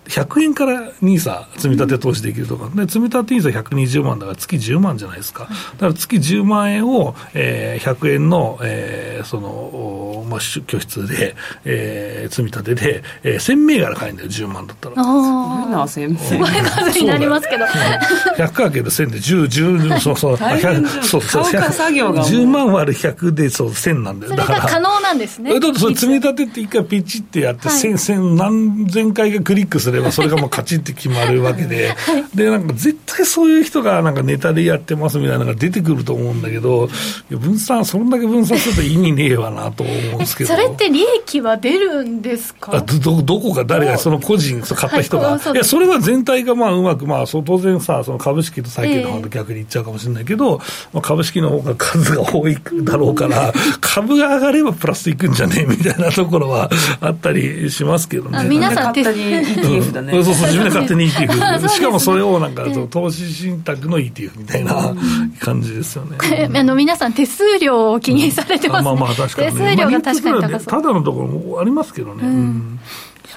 [0.07, 14.95] 100円から NISA 積み立て投資できるとか、で積み立て NISA120 万だから月10万じゃないですか、だから月10万円を、えー、100円の、えー、その、まあ、拠出で、えー、積み立てで、えー、1000銘柄買えるんだよ、10万だったら。
[14.97, 17.65] ああ、な、1000銘になりますけど。
[17.65, 22.23] 100かける1000で10、10、そうそう、そうそう、作業が。
[22.23, 24.33] 10万割る100でそう1000なんだよ。
[24.33, 25.59] それが可能なんですね。
[25.59, 36.89] だってそれ積み立てって一回ピチってやって、1000、1000何千回がクリックするれば、それがもうカチッて決まるわけで、 はい、で、なんか絶対そういう人がなんかネタでやってますみたいなのが出てくると思うんだけど、
[37.29, 40.53] 分散、そんだけ分散すると意味ねえわなと思うんですけど。
[40.53, 42.83] それって利益は出るんですか？
[43.01, 45.37] ど、どこが誰が、その個人、買った人が。
[45.37, 50.59] はい、いや、それは全体がまあうまく、まあ、当然さ、その株式と債券の方と逆にいっちゃうかもしれないけど、
[50.93, 56.69] まあ、株式の方が数が多いだろうから、 株が上がればプラスいくんじゃねえみたいなところは
[57.01, 58.45] あったりしますけどね。
[58.49, 60.11] 皆さん手、ETF だね。
[60.11, 61.67] そうそう、自分で勝手に ETF。
[61.69, 64.95] しかもそれをなんか、投資信託の ETF みたいな
[65.39, 66.17] 感じですよね。
[66.53, 68.85] あの、皆さん手数料を気にされてますね。
[68.85, 70.67] まあまあ確かに、手数料が確かに高そう。
[70.67, 72.21] ただのところもありますけどね。
[72.23, 72.79] うん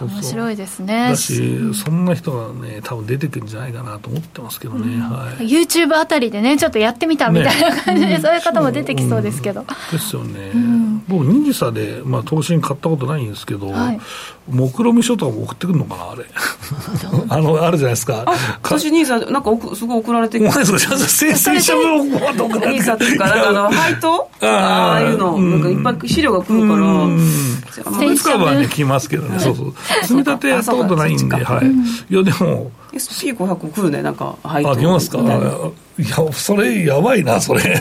[0.06, 1.10] 面白いですね。
[1.10, 5.00] だし、そんな人がね多分出てくるんじゃないかなと思ってますけどね、うん。
[5.00, 14.00] はい、YouTube あたりでねちょっとやってみたみたいな感じで、ね、そういう方も出てきそうですけど、うん、ですよね、うん、僕 NISA で、まあ、投資に買ったことないんですけど、はい、
[14.48, 16.24] 目論見書とかも送ってくるのかなあれ。
[17.28, 18.24] あのあるじゃないですか。
[18.62, 24.30] 私 NISA なんかすごい送られてきて生成者分送られて NISA っていうかあの配当？
[24.42, 28.12] ああいうのなんかいっぱい資料が来るから。
[28.12, 29.38] いつかはね来ますけどね。
[29.38, 32.12] そうそう積み立てやったことないんで、はい。
[32.12, 32.70] いや、でも。
[32.92, 34.66] SP500 来るね、なんか、はい。
[34.66, 37.62] あ、来ますかいや、それ、やばいな、それ。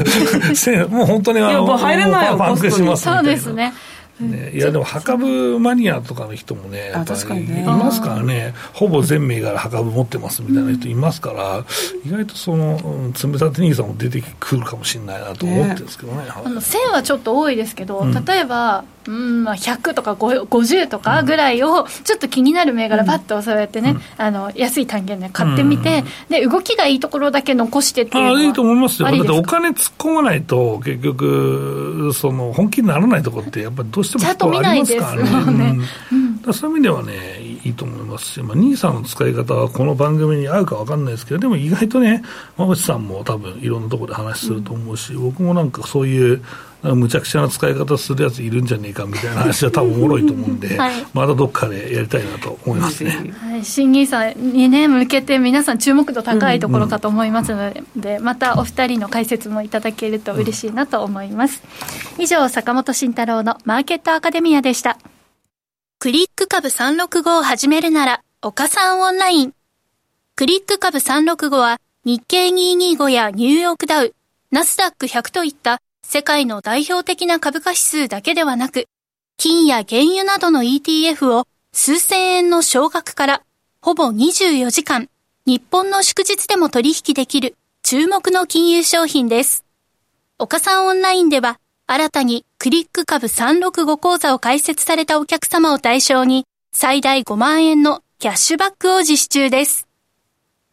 [0.90, 3.74] もう本当に、あの、いや、入れないよ、パンクしますそうですね。
[4.20, 11.66] ね、いやでも墓部マニアとかの人もね、やっぱりいますからね、ほぼ全銘柄墓部持ってますみたいな人いますから、
[12.06, 12.78] 意外とその、
[13.14, 16.26] 積み立て NISA も出てくるかもしれないなと思ってるんですけどね。
[16.26, 29.10] ねあの1000はちょっと多いですけど、例えば、うんまあ、100とか50とかぐらいをちょっと気になる銘柄ばっとそうやってね、うん、あの安い単元で買ってみて、うん、で動きがいいところだけ残してっていうのはあいいと思いますよ。
[29.10, 35.76] だってお金突っ込まないと結局その本気にならないところってやっぱりどうしてもちゃんと見ないですもんね、
[36.46, 38.30] うん、そういう意味ではねいいと思います。
[38.30, 42.24] し、まあ、NISA の使い方はこの番組に合うか分かんないですけどでも意外とね
[42.58, 46.44] 馬渕さんも多分いろんなところで話すると思うし、僕もなんかそういう
[46.82, 53.34] むちゃくちゃな使い方するやついるんじゃねえかみたいな話は多分おもろいと思うんで、はい、またどっかでやりたいなと思いますね。
[53.38, 61.62] はい、審議員さんにね、向けて皆さん注目度高いところかと思いますので、うんうん、またお二人の解説もいただけると嬉しいなと思います。
[62.18, 64.98] 以上、坂本慎太郎のマーケットアカデミアでした。
[66.00, 69.54] クリック株365を始めるなら、岡さんオンライン。
[70.38, 74.16] クリック株365は日経225やニューヨークダウ、
[74.52, 75.82] ナスダック100といった
[76.12, 78.88] 世界の代表的な株価指数だけではなく、
[79.38, 83.44] 金や原油などの ETF を数千円の少額から
[83.80, 85.08] ほぼ24時間、
[85.46, 89.64] 日本の祝日でも取引できる注目の金融商品です。
[90.40, 99.88] 岡さんオンラインでは、新たにクリック株365講座を開設されたお客様を対象に、最大5万円のキャッシュバックを実施中です。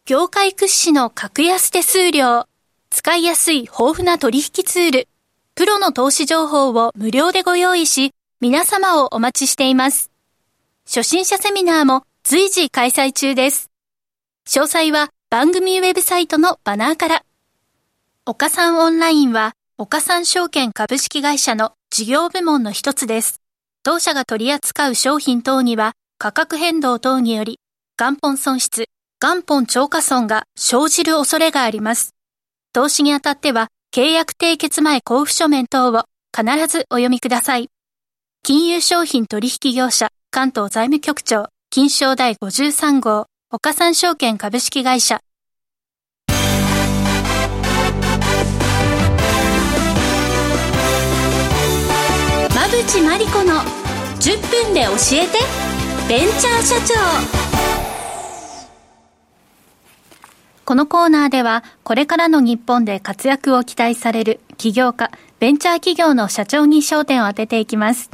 [0.07, 2.47] 業界屈指の格安手数料、
[2.89, 5.07] 使いやすい豊富な取引ツール、
[5.57, 10.11] プロの投資情報を無料でご用意し、皆様をお待ちしています。
[10.85, 13.71] 初心者セミナーも随時開催中です。
[14.47, 17.23] 詳細は番組ウェブサイトのバナーから。
[18.27, 23.41] 岡三オンラインは、岡三証券株式会社の事業部門の一つです。
[23.81, 27.59] 当社が取り扱う商品等には、価格変動等により、
[27.97, 28.89] 元本損失、
[29.19, 32.13] 元本超過損が生じる恐れがあります。
[32.73, 37.71] 投資にあたっては、契約締結前交付書面等を必ずお読みください。
[38.43, 45.19] 金融商品取引業者関東財務局長金賞第53号岡三証券株式会社
[52.51, 53.55] 馬淵真理子の
[54.19, 55.39] 10分で教えて
[56.07, 57.46] ベンチャー社長
[60.67, 68.09] このコーナーではこれからの日本で活躍を期待される起業家ベンチャー企業の社長に焦点を当てていきます。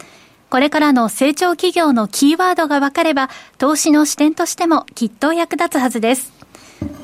[0.52, 6.32] これからの成長企業のキーワードが分かれば、投資の視点としてもきっと役立つはずです。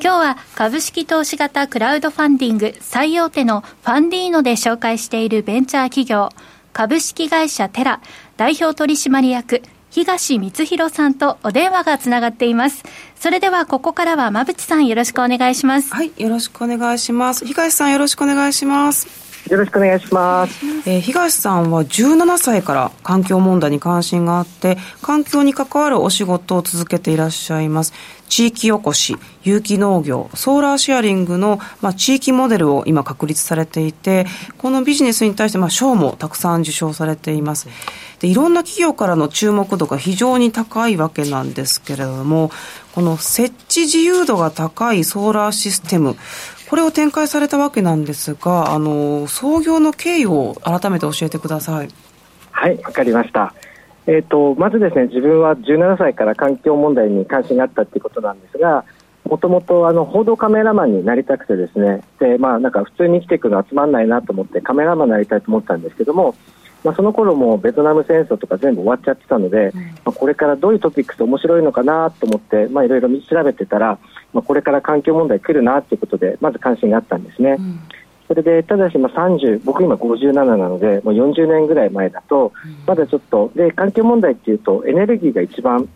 [0.00, 6.28] 日は株式投資型クラウドファンディング最大手のファンディーノで紹介しているベンチャー企業、
[6.72, 8.00] 株式会社テラ
[8.36, 12.84] 代表取締役東光弘さんとお電話がつながっています。
[13.16, 15.92] それではここからは馬淵さんよろしくお願いします。
[15.92, 17.44] はい、よろしくお願いします。
[17.44, 19.30] 東さんよろしくお願いします。
[19.48, 20.64] よろしくお願いします。
[20.86, 27.92] えー、東さんは17歳から環境問題に関心があって、環境に関わるお仕事を続けていらっしゃいます。
[28.30, 34.24] 地域おこし、有機農業、ソーラーシェアリングの、まあ、地域モデルを今確立されていて、
[34.56, 37.68] このビジネスに対して、まあ、賞もたくさん受賞されています。
[38.20, 42.52] で、いろんな企業からの注目度が非常に高いわけなんですけれども、
[42.94, 46.16] この設置自由度が高いソーラーシステム、
[46.68, 51.88] これを展開されたわけなんですが、あの創業の経緯を改めて教えてください。
[52.52, 53.52] はい、わかりました。
[54.10, 58.84] えーと、まずですね自分は17歳から環境問題に関心があったということなんですが
[59.24, 66.34] もともとあの報道カメラマンになりたくてですねで、まあ、なんか普通に生きていくのはつまんないなと思ってカメラマンになりたいと思ったんですけども、
[66.82, 74.00] まあ、その頃もベトナム戦争とか全部終わっちゃってたので、うん、まあ、これからどういうトピックス面白いのかなと思っていろいろ調べてたら
[74.32, 77.56] まあ、これから環境問題来るなということでまず関心があったんですね。
[77.58, 77.80] うん
[78.30, 82.52] それでただし、まあ、30僕今57なのでもう40年ぐらい前だと、
[82.86, 85.88] まだちょっとで環境問題っていうとエネルギーが一番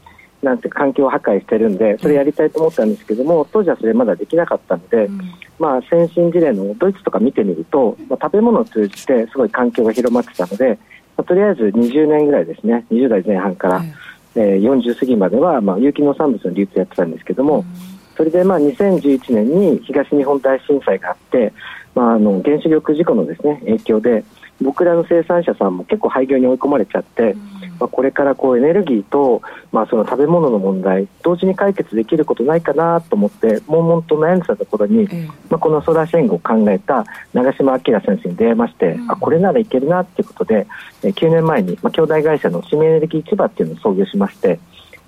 [0.43, 5.21] なんて環境を破壊してるんでそれやりたいと思ったんですけども当時はそれまだできなかったので、うん、
[5.61, 10.77] まあ、先進事例のドイツとか見てみると、まあ、食べ物を通じてすごい環境が広まってたので、
[11.17, 13.87] まあ、とりあえず20年ぐらいですね20代前半から、うん、
[14.35, 17.59] えー、40過ぎまでは、まあ、有機農産物の流通やってたんですけども。
[17.59, 17.95] うん。
[18.17, 21.53] それでまあ2011年に東日本大震災があって、
[21.95, 24.25] まあ、あの原子力事故のですね影響で
[24.61, 27.35] 僕らの生産者さんも結構廃業に追い込まれちゃって、
[27.81, 35.09] まあ、これからこうエネルギーと、まあ、その食べ物の問題同時に解決できることないかなと思って悶々と悩んでたところに、
[35.51, 40.67] まあ、このソーラーシェングを考えた長嶋明先生に出会いまして、あこれならいけるなということで
[41.03, 44.61] 9年前に、まあ、兄弟会社の市民エネルギー市場っていうのを創業しまして。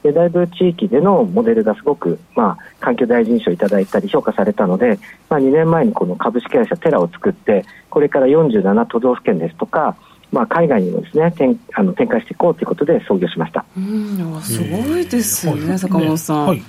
[0.02, 9.96] でだいぶ地域でのモデルがすごく、まあ、環境大臣賞をいただいたり評価されたので、まあ、2年前にこの株式会社テラを作ってこれから47都道府県ですとか
[10.32, 13.64] まあ、海外にもですね展あの展開していこうということで創業しました。
[13.76, 16.46] うんすごいですよね、えー、坂本さん。
[16.48, 16.62] はい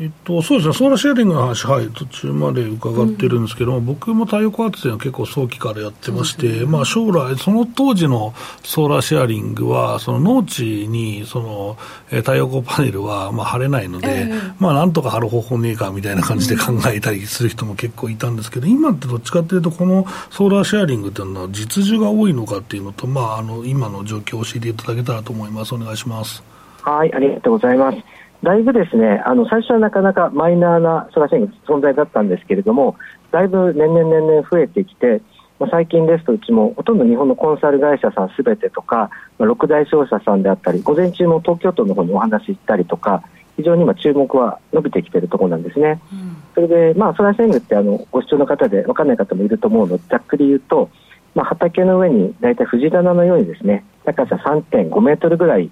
[0.00, 8.32] えっと、そうですね、ソーラーシェアリングの話、はい、途中まで伺ってるんですけども、うん、僕も太陽光発電は結構早期からやってまして、ね、まあ、将来、その当時の
[8.64, 11.76] ソーラーシェアリングは、その農地にその
[12.08, 25.74] 太陽光パネルはまあ貼れないので、えー、まあ、なんとか貼る方法ねえかみたいな感じで考えたりする人も結構いたんですけど、今ってどっちかというと、このソーラーシェアリングっていうのは、実需が多いのかっていうのと、まあ、あの今の状況を教えていただけたらと思います。
[25.74, 26.42] お願いします。
[26.80, 28.11] はい、ありがとうございます。
[28.42, 32.96] だいぶですね、あの最初はなかなかマイナーなソラシェング存在だったんですけれども、
[33.30, 35.22] だいぶ年々年々増えてきて、
[35.60, 43.22] まあ、最近ですとうちもほとんど日本のコンサル会社さんすべてとか、まあ、六大商社さんであったり、午前中も東京都の方にお話しったりとか、
[43.56, 46.00] 非常に今注目は伸びてきているところなんですね。
[46.12, 50.90] うん、それで、まあ、ソラシェングってあのご視聴の方で分かんない方もいると思うので、ざっくり言うと、
[51.36, 55.70] まあ、畑の上に大体藤棚のようにですね、高さ3.5メートルぐらい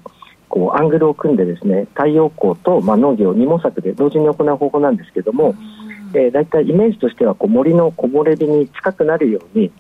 [0.51, 5.55] こうアングルを組んでですね太陽光と、まあ、農業二毛作で同時に行う方法なんですけども、
[6.13, 9.71] えー、だいたいイメージとしてはこう森の木漏れ日に近くなるように、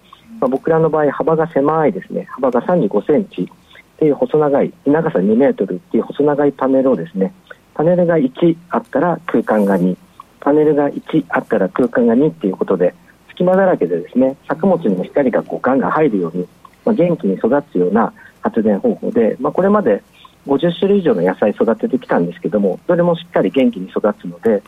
[0.40, 2.28] まあ、僕らの場合幅が狭いですね。
[2.30, 3.42] 幅が35センチ。
[3.42, 7.34] っていう細長い長さ2メートルっていう細長いパネルをですね
[7.74, 9.94] パネルが1あったら空間が2
[10.40, 12.94] パネルが1あったら空間が2っていうことで
[13.28, 16.48] 隙間だらけでですね作物にも光がこうガンガン入るように、
[16.86, 20.02] まあ、元気に育つような発電方法で、まあ、これまで
[20.46, 24.62] 50種類以上の野菜育ててきたんですけどもどれもしっかり元気に育つので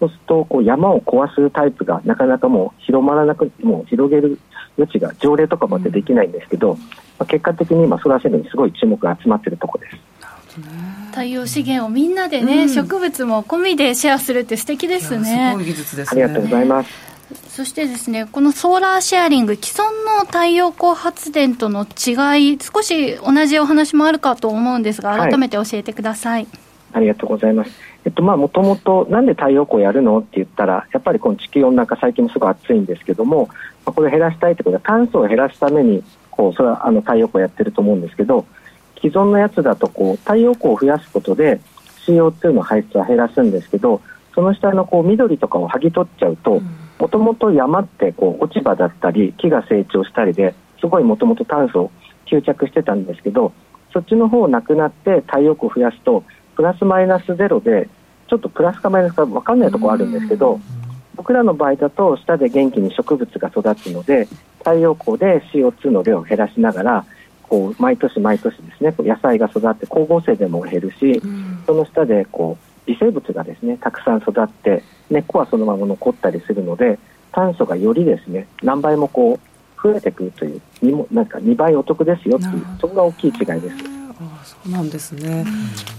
[0.00, 4.38] そうするとこう山を壊すタイプがなかなかもう広まらなくもう広げる
[4.76, 6.86] 余地が条例とかまでできないんですけど、うん、ま
[7.20, 9.96] あ、結果的に今ソラーセルにすごい注目が集まっているところです。
[11.10, 15.50] 太陽資源をみんなでね、うん、植物も込みでシェアするって素敵ですね。
[15.52, 16.24] すごい技術ですね。
[16.24, 17.13] ありがとうございます。
[17.34, 19.82] そしてですね、このソーラーシェアリング、既存
[20.18, 26.42] の太陽光発電との違い、少し同じお話もあるかと思うんですが、改めて教えてください。
[26.42, 26.48] はい、
[26.94, 27.70] ありがとうございます。
[28.04, 33.48] えっと、まあ、もともと、なんで太陽光やるのって言ったら、やっぱりこの地球温暖化、最近もすごい暑いんですけども、
[33.86, 38.44] まあ、これを減らしたいってことは、炭素を減らすために、こう、それはあの太陽光やってると思うんですけど、
[39.00, 41.60] 既存のやつだと、こう、太陽光を増やすことで、
[42.06, 44.00] CO2 の排出は減らすんですけど、
[44.34, 46.60] その下のこう緑とかを剥ぎ取っちゃうと、
[46.98, 51.90] もともと山ってこう落ち葉だったり木が成長したりですごいもともと炭素を
[52.26, 53.52] 吸着してたんですけど
[53.92, 56.24] そっちの方なくなって太陽光を増やすと
[56.56, 57.88] プラスマイナスゼロで
[58.28, 60.60] ちょっとプラスかマイナスか分かんないところあるんですけど
[61.16, 64.26] 僕らの場合だと下で元気に植物が育つので
[64.58, 67.06] 太陽光で CO2 の量を減らしながら
[67.42, 71.20] こう毎年毎年ですね野菜が育って光合成でも減るし、
[71.66, 76.98] その下でこう微生物がですねたくさん育って根っこはそのまま残ったりするので
[77.32, 79.40] 炭素がよりですね何倍もこう
[79.82, 83.94] 増えてくるというにもなんか2倍お得ですよっていうそこが大きい違いです。
[84.20, 85.44] あそうなんですね、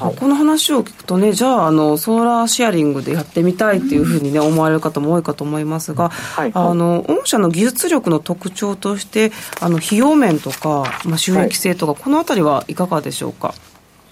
[0.01, 13.53] うん、この話を聞くとねじゃああのソーラーシェアリングでやってみたいっていうふうにね、思われる方も多いかと思いますが、はい、あの御社の技術力の特徴としてあの費用面とか、まあ、収益性とか、はい、この辺りはいかがでしょうか？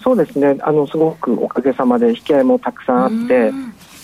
[0.03, 0.57] そうですね。
[0.61, 3.51] あのすごくおかげさまで引き合いもたくさんあって、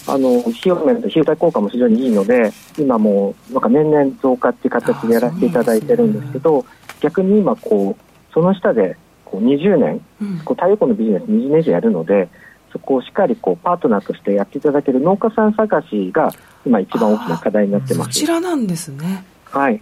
[0.08, 6.66] あの費用面と費用対効果も非常にいいので今もなんか年々増加っていう形でやらせていただいてるんですけど
[7.02, 10.02] 逆に今こうその下でこう20年、
[10.44, 12.28] こう太陽光のビジネス20年以上やるので
[12.72, 16.32] そこをしっかりこうパートナーとしてやっていただける農家さん探しが
[16.66, 18.08] 今一番大きな課題になってます。
[18.08, 19.24] こちらなんですね。
[19.46, 19.82] はい。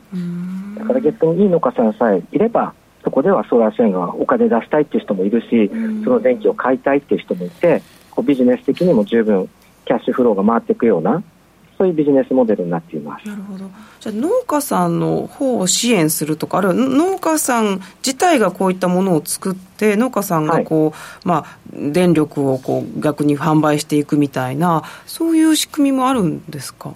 [0.77, 2.73] だから逆にいい農家さんさえいれば
[3.03, 5.69] そこではソーラー支援がお金出したいっていう人もいるし、
[6.03, 7.81] その電気を買いたいっていう人もいて、
[8.11, 9.49] こうビジネス的にも十分
[9.85, 11.23] キャッシュフローが回っていくような、
[11.77, 13.27] そういうビジネスモデルになっています。
[13.27, 13.69] なるほど。
[13.99, 20.93] じゃあ農家さんの方を支援するとか、あるいは農家さん自体がこういったものを作って、農家さんがこう、はい、
[21.23, 26.95] まあ、電力をこう逆に販売していくみたいな、そういう仕組みもあるんですか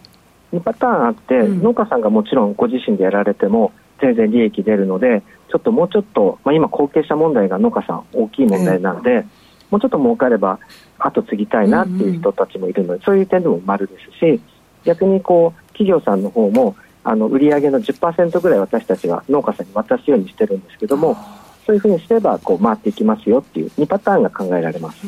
[0.52, 3.72] ？2パターンあって、うん、農家さんがもちろんご自身でやられても、
[4.02, 5.22] 全然利益出るので、
[5.52, 9.24] ちょっともうちょっと、まあ、今、後継者問題が農家さん大きい問題なので、えー、
[9.70, 10.60] もうちょっと儲かれば
[10.98, 13.00] 後継ぎたいなっていう人たちもいるので、うん。
[13.00, 14.42] うん、そういう点でも丸ですし
[14.86, 21.18] 逆にこう企業さんの方もあの売上の10%ぐらい私たちは農家さんに渡すようにしてるんですけども
[21.66, 25.06] そういうふうにすればこう回っていきますよっていう2パターンが考えられます。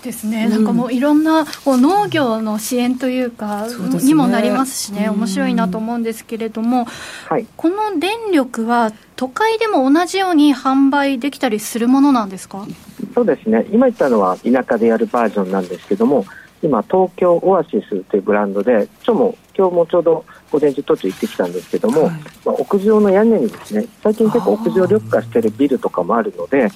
[0.00, 6.86] ですね、うん、なんかもういろんなこう農業の支援というか、ね、にもなりますしね、面白いなと思うんですけれども、
[7.28, 12.66] はい、この電力は都会でも同じように販売できたりするものなんですか？
[13.14, 16.24] そうですね、今言ったのは田舎でやるバージョンなんですけども、
[16.62, 22.12] 今、東京オアシスというブランドで、今日も今日もちょうど午前中途中行ってきたんですけども、はい、
[22.44, 26.68] まあ、屋上の屋根にですね、最近結構屋上緑化しているビルとかもあるので、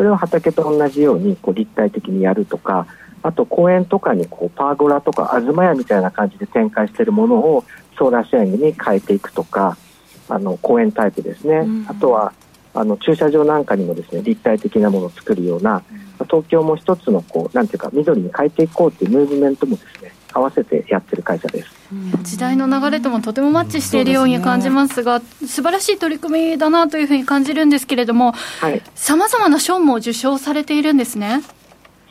[0.00, 2.86] それを畑と同じようにこう立体的にやるとか
[3.22, 7.64] あと公園とかにこうパーゴラとか東屋みたいな感じで展開しているものを
[7.98, 9.76] ソーラーシェアリングに変えていくとか
[10.30, 12.32] あの公園タイプですね、うん、あとは
[12.72, 15.82] あの駐車場なんかにもですね立体的なものを作るような、
[16.30, 21.68] 東京も一つのこうなんていうか緑に変えていこうというムーブメントもですね合わせてやってる会社です、
[22.22, 28.32] 時代の流れともとてもマッチしているように感じますが、すね、素晴らしい取り組みだなというふうに感じるんですけれども、
[28.94, 31.42] さまざまな賞も受賞されているんですね。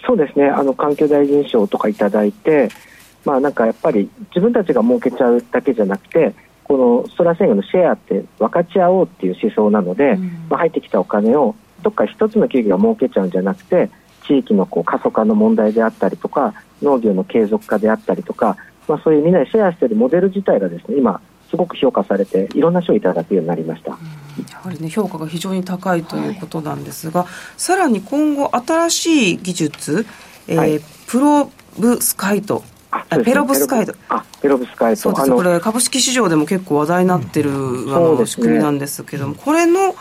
[0.05, 0.47] そうですね。
[0.49, 2.67] あの環境大臣賞とかいただいて、
[3.26, 13.89] まあ、なんかやっぱり自分たちが儲けちゃうだけじゃなくてこのソラーングのシェアって分かち合おうっていう思想なので、うん、まあ、入ってきたお金をどっか一つの企業が儲けちゃうんじゃなくて
[14.30, 16.53] 地域のこう過疎化の問題であったりとか
[16.84, 18.57] 農業の継続化であったりとか、
[18.88, 21.19] まあ、そういうみんなでシェアしているモデル自体がですね今
[21.49, 23.89] すごく評価されていろんな賞をいただくようになりました。
[23.89, 23.97] や
[24.63, 30.05] はりね評価が非常に高いということなんですが、はい、さらに今後新しい技術、
[30.47, 32.63] えー、はい、プロブスカイト
[33.23, 33.95] ペロブスカイト。
[34.09, 35.01] あペロブスカイト。
[35.01, 39.95] そうですこれ株式市場でも結構話題になってる、うん、あの、ね、仕組みなんですけどもこれの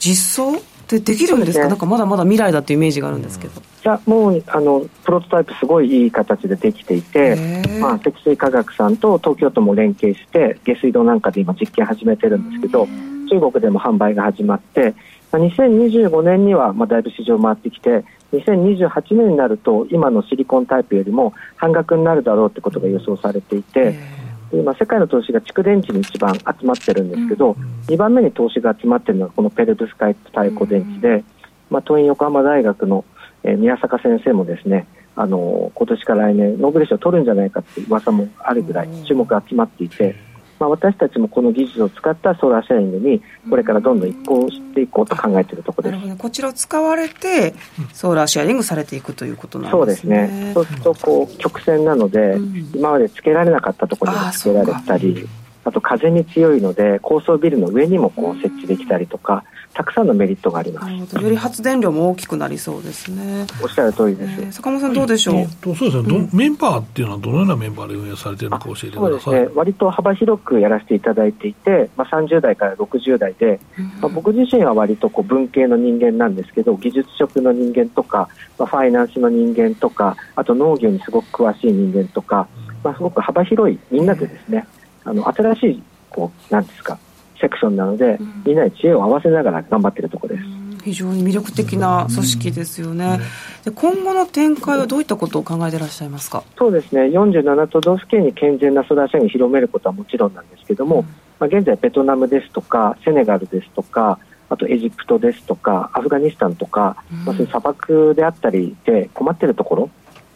[0.00, 0.60] 実装
[0.96, 3.60] ってできるんですか、ね、なんかまだまだ未来だっていうイメージがあるんですけど。
[3.60, 7.36] いや、もう、あの、プロトタイプすごいいい形でできていて、
[7.80, 12.88] まあ、積水化学さんと東京都も連携して、下水道なんかで今実験始めてるんですけど、
[13.30, 14.94] 中国でも販売が始まって、
[15.30, 24.17] まあ、2025年にはまあだいぶ市場回ってきて2028年になると今のシリコンタイプよりも半額になるだろうということが予想されていて。
[24.52, 31.24] 今、世界の投資が蓄電池に一番集まってるんですけど、うん、2番目に投資が集まってるのはこのペルブスカイト太鼓電池で、うん、
[31.70, 33.04] まあ、東院横浜大学の、
[33.42, 34.86] えー、宮坂先生もですね
[35.16, 40.14] あの今年から来年ノーベル賞を取るんじゃないかっていう噂もあるぐらい注目が集まっていて、
[40.58, 47.54] まあ、私たちもこの技術を使ったソーラーシェアリングにこれからどんどん移行していこうと考えているところです、ね、こちらを使われて
[47.92, 50.26] ソーラーシェアリングされていくということなんですね。
[50.26, 50.52] そうですね。
[50.54, 55.28] そうするとこう曲線なので、うん、今までつけられなかったところにつけられたり
[55.68, 59.44] あと風に強いので高層ビルの上にもこう設置できたりとか、
[59.74, 61.14] たくさんのメリットがあります。
[61.14, 63.46] より発電量も大きくなりそうですね。
[63.62, 69.52] おっしゃる通りです、えー、坂本さんどうでしょう、えー、とそうですね、うん、メンバーっていうのはどのようなメンバーで運営されているのか教えてくださいそうですね。
[69.54, 82.48] 割と幅広くやらせていただいていて、まあ、30代から60代で、うん、まあ、僕自身は割とこう文系の人間なんですけど技術職の人間とか、まあ、ファイナンスの人間とかあと農業にすごく詳しい人間とか、
[82.82, 84.66] まあ、すごく幅広いみんなでですね、
[85.04, 86.98] あの新しいこうなんですか
[87.40, 90.46] セクションなので、みんなで知恵を合わせながら頑張っているところです。
[90.84, 93.20] 非常に魅力的な組織ですよね、
[93.64, 96.44] で今後の展開はどういったことを考えていらっしゃいますか？
[96.56, 101.04] そうですね、47都道府県に健全なソラーシェアを広めることはもちろんなんですけども、うん、
[101.40, 104.18] まあ、現在、ベトナムですとか、セネガルですとか、
[104.48, 109.90] あとエジプトですとか、アフガニスタンとか、うん、まあ、そういう砂漠であったりで困っているところ、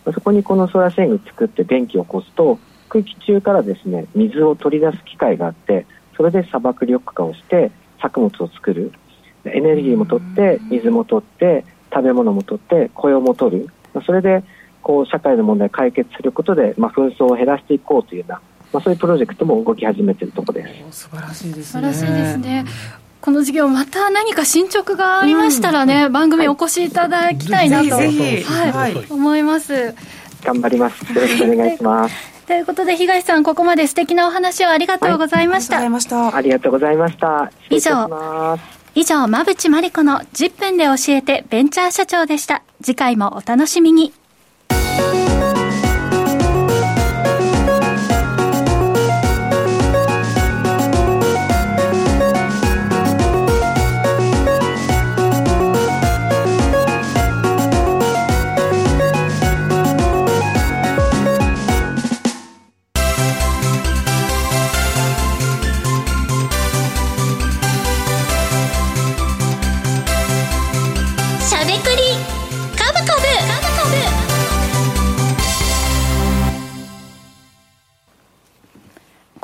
[0.04, 2.58] まあ、そこにこのソラーシェアを作って電気を起こすと、
[2.92, 7.70] 空気中からですね水を取り出す機械があって、それで砂漠緑化をして
[8.02, 8.92] 作物を作る。
[9.44, 13.68] エネルギーも取って水も取って食べ物も取って雇用も取る。
[14.04, 14.44] それで
[14.82, 18.40] こう社会の問題を解決することで、まあ、紛争を減らしていこうというような、
[18.74, 21.02] まあ、そういうプロジェクトも動き始めているところです。
[21.04, 21.64] 素晴らしいですね。
[21.64, 22.64] 素晴らしいですね。
[23.20, 29.94] この事業また何か進捗がありましたらね、うん、番組お越しいただきたいなと、はい、はい、思います。
[30.44, 31.12] 頑張ります。
[31.12, 37.50] よろしくお願いしますということで東さんここまで素敵なお話をありがとうございました、はい、ありがとうございました。
[37.70, 38.58] 以上。
[38.94, 42.62] 以上馬淵真理子の10分で教えてベンチャー社長でした。
[42.82, 44.12] 次回もお楽しみに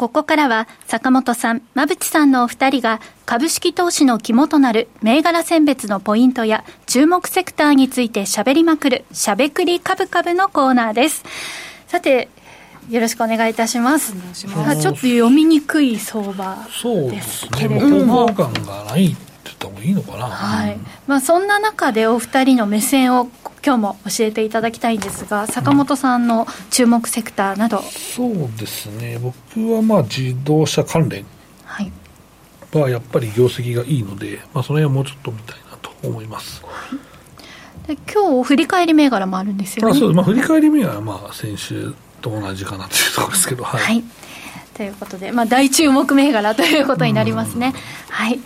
[0.09, 11.25] ここからは坂本さん、馬淵さんのお二人が株式投資の肝となる銘柄選別のポイントや注目セクターについて喋りまくるしゃべくり株株のコーナーです。
[11.89, 12.31] さて、
[12.89, 14.15] よろしくお願いいたします。
[14.33, 16.57] ちょっと読みにくい相場
[17.11, 18.29] ですけれども。
[18.29, 18.37] そう
[19.05, 19.28] ですね。
[19.59, 20.27] った方がいいのかな？
[20.27, 20.79] はい。
[21.07, 23.29] まあそんな中でお二人の目線を
[23.65, 29.35] 今日も教えていただきたいんですが、坂本さんの注目セクターなど、うん、そうですね、僕
[29.73, 31.27] はまあ自動車関連
[32.73, 36.63] はやっぱり業績がいいので、まあ、その辺はもうちょっと見たいなと思います。
[37.87, 39.93] で今日振り返り銘柄もあるんですよね。
[39.93, 44.05] あそうまあ、振り返り銘柄はまあ先週と同じかなというところですけど、はい、はい
[44.75, 47.75] ということで、まあ、大注目銘柄ということになりますね。
[48.11, 48.39] はい。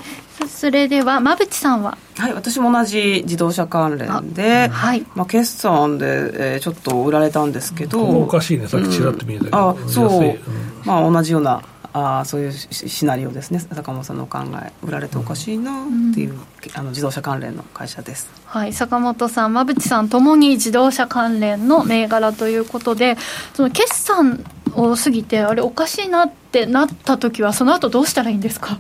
[0.49, 1.97] それでは、馬淵さんは？
[2.17, 10.39] はい、私も同じ自動車関連で、はい、まあ、決算で、えー、ちょっと売られたんですけど、おかしいね、さっきちらっと見えたけど、うん、あそう、うん、
[10.85, 11.63] まあ、同じような
[11.95, 13.59] あそういうシナリオですね。
[13.59, 16.41] 坂本さんのお考え売られておかしいなっていう、うん、
[16.75, 18.31] あの自動車関連の会社です。
[18.47, 18.73] はい。
[18.73, 23.19] 坂本さん馬淵さんともに自動車関連の銘柄ということで
[23.53, 24.43] その決算
[24.75, 28.79] を過ぎてあれおかしいなってなった時はその後どうしたらいいんですか？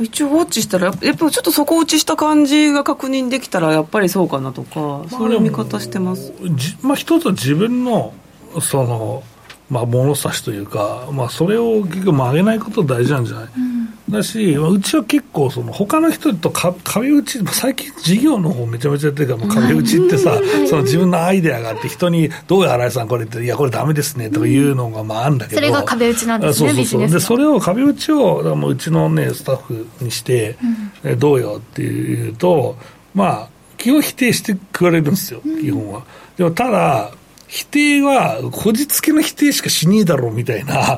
[0.00, 6.32] 一応ウォッチしたらやっぱちょっと底打ちした感じが確認できたらやっぱりそうかなとか、そういう見方してます。
[6.82, 8.14] まあ一つは自分の
[8.60, 9.22] その
[9.70, 13.81] まあ物差しというか、まあ、それを結局曲げないこと大事なんじゃない、うん
[14.12, 27.10] だし、うちは結構その他の人とか壁打ち最近事業の方めちゃめちゃやってるから壁打ちってさ、その自分のアイデアがあって人に「どうや新井さんこれ」って「いやこれダメですね」とかいうのがまああるんだけど、それが壁打ちなんですねそうそうそう。
[27.10, 30.56] でそれを壁打ちをもううちのねスタッフにして
[31.02, 32.76] 「うん、どうよ」って言うと
[33.14, 33.48] まあ
[33.78, 36.02] 基本否定してくれるんですよ、基本は。
[36.36, 37.10] でもただ
[37.52, 40.96] 否定は、こじつけの否定しかしねえだろうみたいな、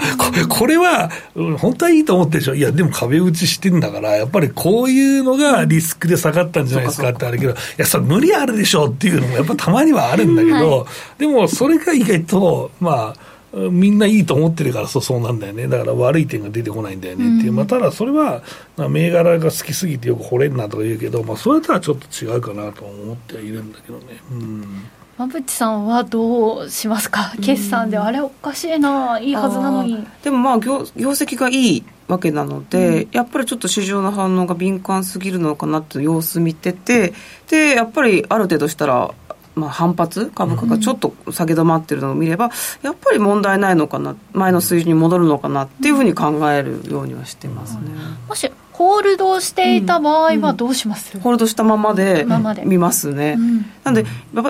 [0.48, 1.10] これは、
[1.58, 2.54] 本当はいいと思ってるでしょ。
[2.54, 10.86] いや、でも壁打ちしてんだから、やっぱりこういうのがリスクで下がったんじゃないですかってあるけど、いや、それ無理あるでしょっていうのもやっぱたまにはあるんだけど、は
[11.16, 18.44] い、でもそれが意外と、まあ、みんないいと思ってるからそうそうなんだよね、だから悪い点が出てこないんだよねっていう、うん、まあ、ただそれは、
[18.76, 24.04] まあ、銘柄が好きすぎてよく惚れんなとか言うけど、まあ、それとはちょっと違うかなと思ってはいるんだけどね。
[24.30, 24.84] うん
[25.16, 30.04] 馬淵さんはどうしますか、決算で、あれ、おかしいな、いいはずなのに。
[30.22, 37.14] でもまあ業、業績がいいわけなので、うん、やっぱりちょっと市場の反応が敏感すぎるのかなって様子見てて、
[37.48, 39.14] でやっぱりある程度したら、
[39.54, 42.50] まあ、反発、株価がちょっと下げ止まってるのを見れば、
[42.82, 47.82] やっぱり問題ないのかな、前の水準に戻るのかなっていうふうに考えるようにはしてますね。
[48.28, 52.26] もしホールドしていた場合はどうします、うんうん、ホールドしたままで
[52.64, 54.04] 見ますね、うん、なんで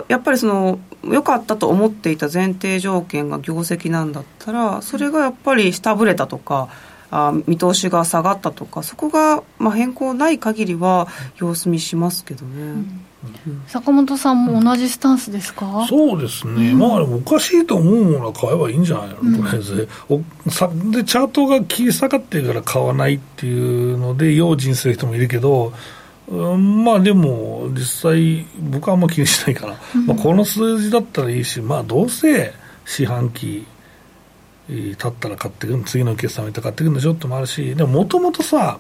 [0.09, 6.69] やっぱりその良かったと思っていた前提条件が業績なんだったらそれがやっぱり下振れたとか
[7.11, 11.07] あ見通しが下がったとかそこがまあ変更ない限りは
[11.37, 12.83] 様子見しますけどね。
[13.67, 25.73] 坂本さんも同じスタンスですか、そうですね、うん、まあおかしいと思うものは買えばいいんじゃないの、とりあえずおさでチャートが切り下がってるから買わないっていうので用心する人もいるけど
[26.27, 32.53] うん、まあでも実際僕はあんま気にしないから、うん、まあ、この数字だったらいいしまあどうせ
[32.87, 33.67] 四半期
[34.67, 38.79] 経ったら買ってくる次の決算見て買ってくるんでしょってもあるしでももともとさ、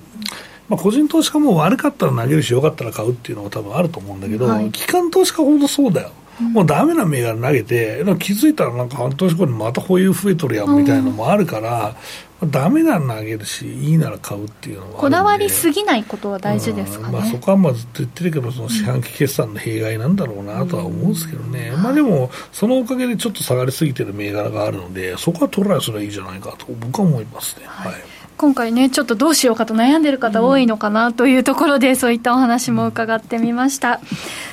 [0.68, 6.10] まあ、個人投資家も悪かったら投げるし、よかったら買うっていうのが多分あると思うんだけど、はい、機関投資家ほどそうだよ。
[6.40, 11.94] もうダメな銘柄投げて、気づいたらなんか半年後にまた保有増えとるやんみたいなのもあるから、
[12.42, 27.66] うん、ダメなら投げるし、いいなら買うっていうのはこだわりすぎないことは大事ですか、ね、まあ、そこはまあずっと言ってるけど、その四半期決算の弊害なんだろうなとは思うんですけどね、うん、まあでも、そのおかげでちょっと下がりすぎてる銘柄があるので、そこはトライすればいいじゃないかと、僕は思いますね。
[27.66, 28.02] はい、はい
[28.36, 34.00] 今回ね、ちょっとどうしようかと悩んでる方多いのかなというところで、 そういったお話も伺ってみました。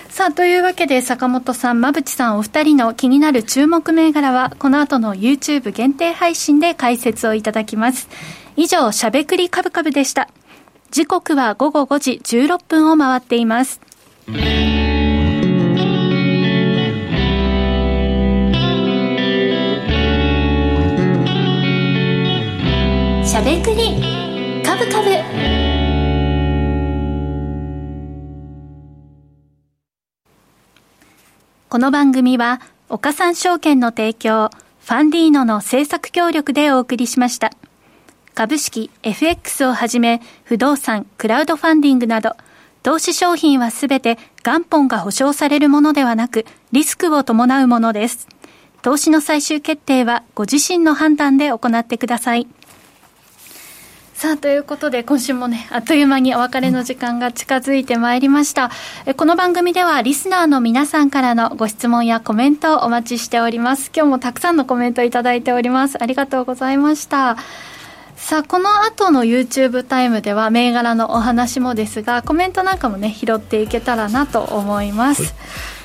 [0.09, 8.07] さあ、というわけで、坂本さん、馬淵さんお二人の気になる注目銘柄は、この後の YouTube 限定配信で解説をいただきます。
[8.55, 10.29] 以上、しゃべくりカブカブでした。
[10.91, 13.79] 時刻は午後5時16分を回っています。
[23.31, 24.61] しゃべくり。
[24.61, 25.09] カブカブ。
[31.69, 32.59] この番組は
[32.89, 34.49] 岡三証券の提供
[34.81, 37.53] ファンディーノの制作協力でお送りしました。
[38.33, 42.35] 株式 FX をはじめ不動産クラウドファンディングなど
[42.83, 48.27] 投資商品はすべて元本が保証されるものではなくリスクを伴うものです。
[48.81, 52.45] 投資の最終決定はご自身の判断で行ってください。
[54.21, 58.69] さあ、ということで、今週もね、あっという間にお別れの時間が近づいてまいりました。
[59.07, 63.89] えこの番組では、リスナーの皆さんからのご質問やコメントをお待ちしております。
[63.91, 65.97] 今日もたくさんのコメントいただいております。
[65.99, 67.35] ありがとうございました。
[68.15, 75.23] さあ、この後の YouTube タイムでは、銘柄のお話もですが、コメントなんかもね、拾っていけたらなと思います。
[75.23, 75.31] はい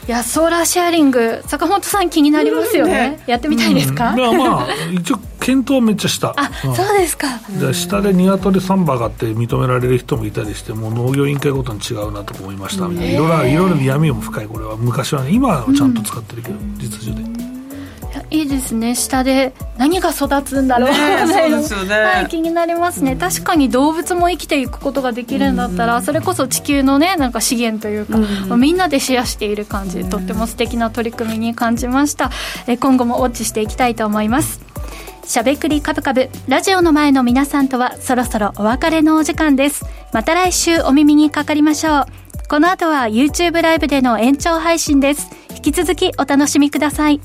[0.06, 6.34] いやソーラーシェアリング坂本さん気になりますよね、ね、やってみたいですか、うん、いやまあ 一応検討めっちゃした。
[6.36, 7.28] あ、うん、そうですか。
[7.56, 13.12] じゃ下でニワトリサンバがあって認められる人もいたりしてもう農業委員会ごとに違うなと思いましたみたいな。
[13.12, 14.76] いろいろいろいろ闇も深いこれは。
[14.76, 17.55] 昔はね今はちゃんと使ってるけど、うん、実需で
[18.30, 18.94] いいですね。
[18.94, 20.96] 下で何が育つんだろう、ね、
[21.26, 28.18] そうですよね、はい、気になりますね、うん、確かに動物も生きていくことができるんだったら、うん、それこそ地球のねなんか資源というか、
[28.50, 32.30] うん、みんなでシェアしている感じとっても素敵な取り組みに感じました。
[32.66, 34.60] え今後もウォッチしていきたいと思います。
[35.24, 39.84] しゃべくりカブカブラジオの前の皆さんとはそろそろお別れのお時間です。
[40.12, 42.06] また来週お耳にかかりましょう。
[42.48, 45.28] この後は YouTube ライブでの延長配信です。
[45.56, 47.20] 引き続きお楽しみください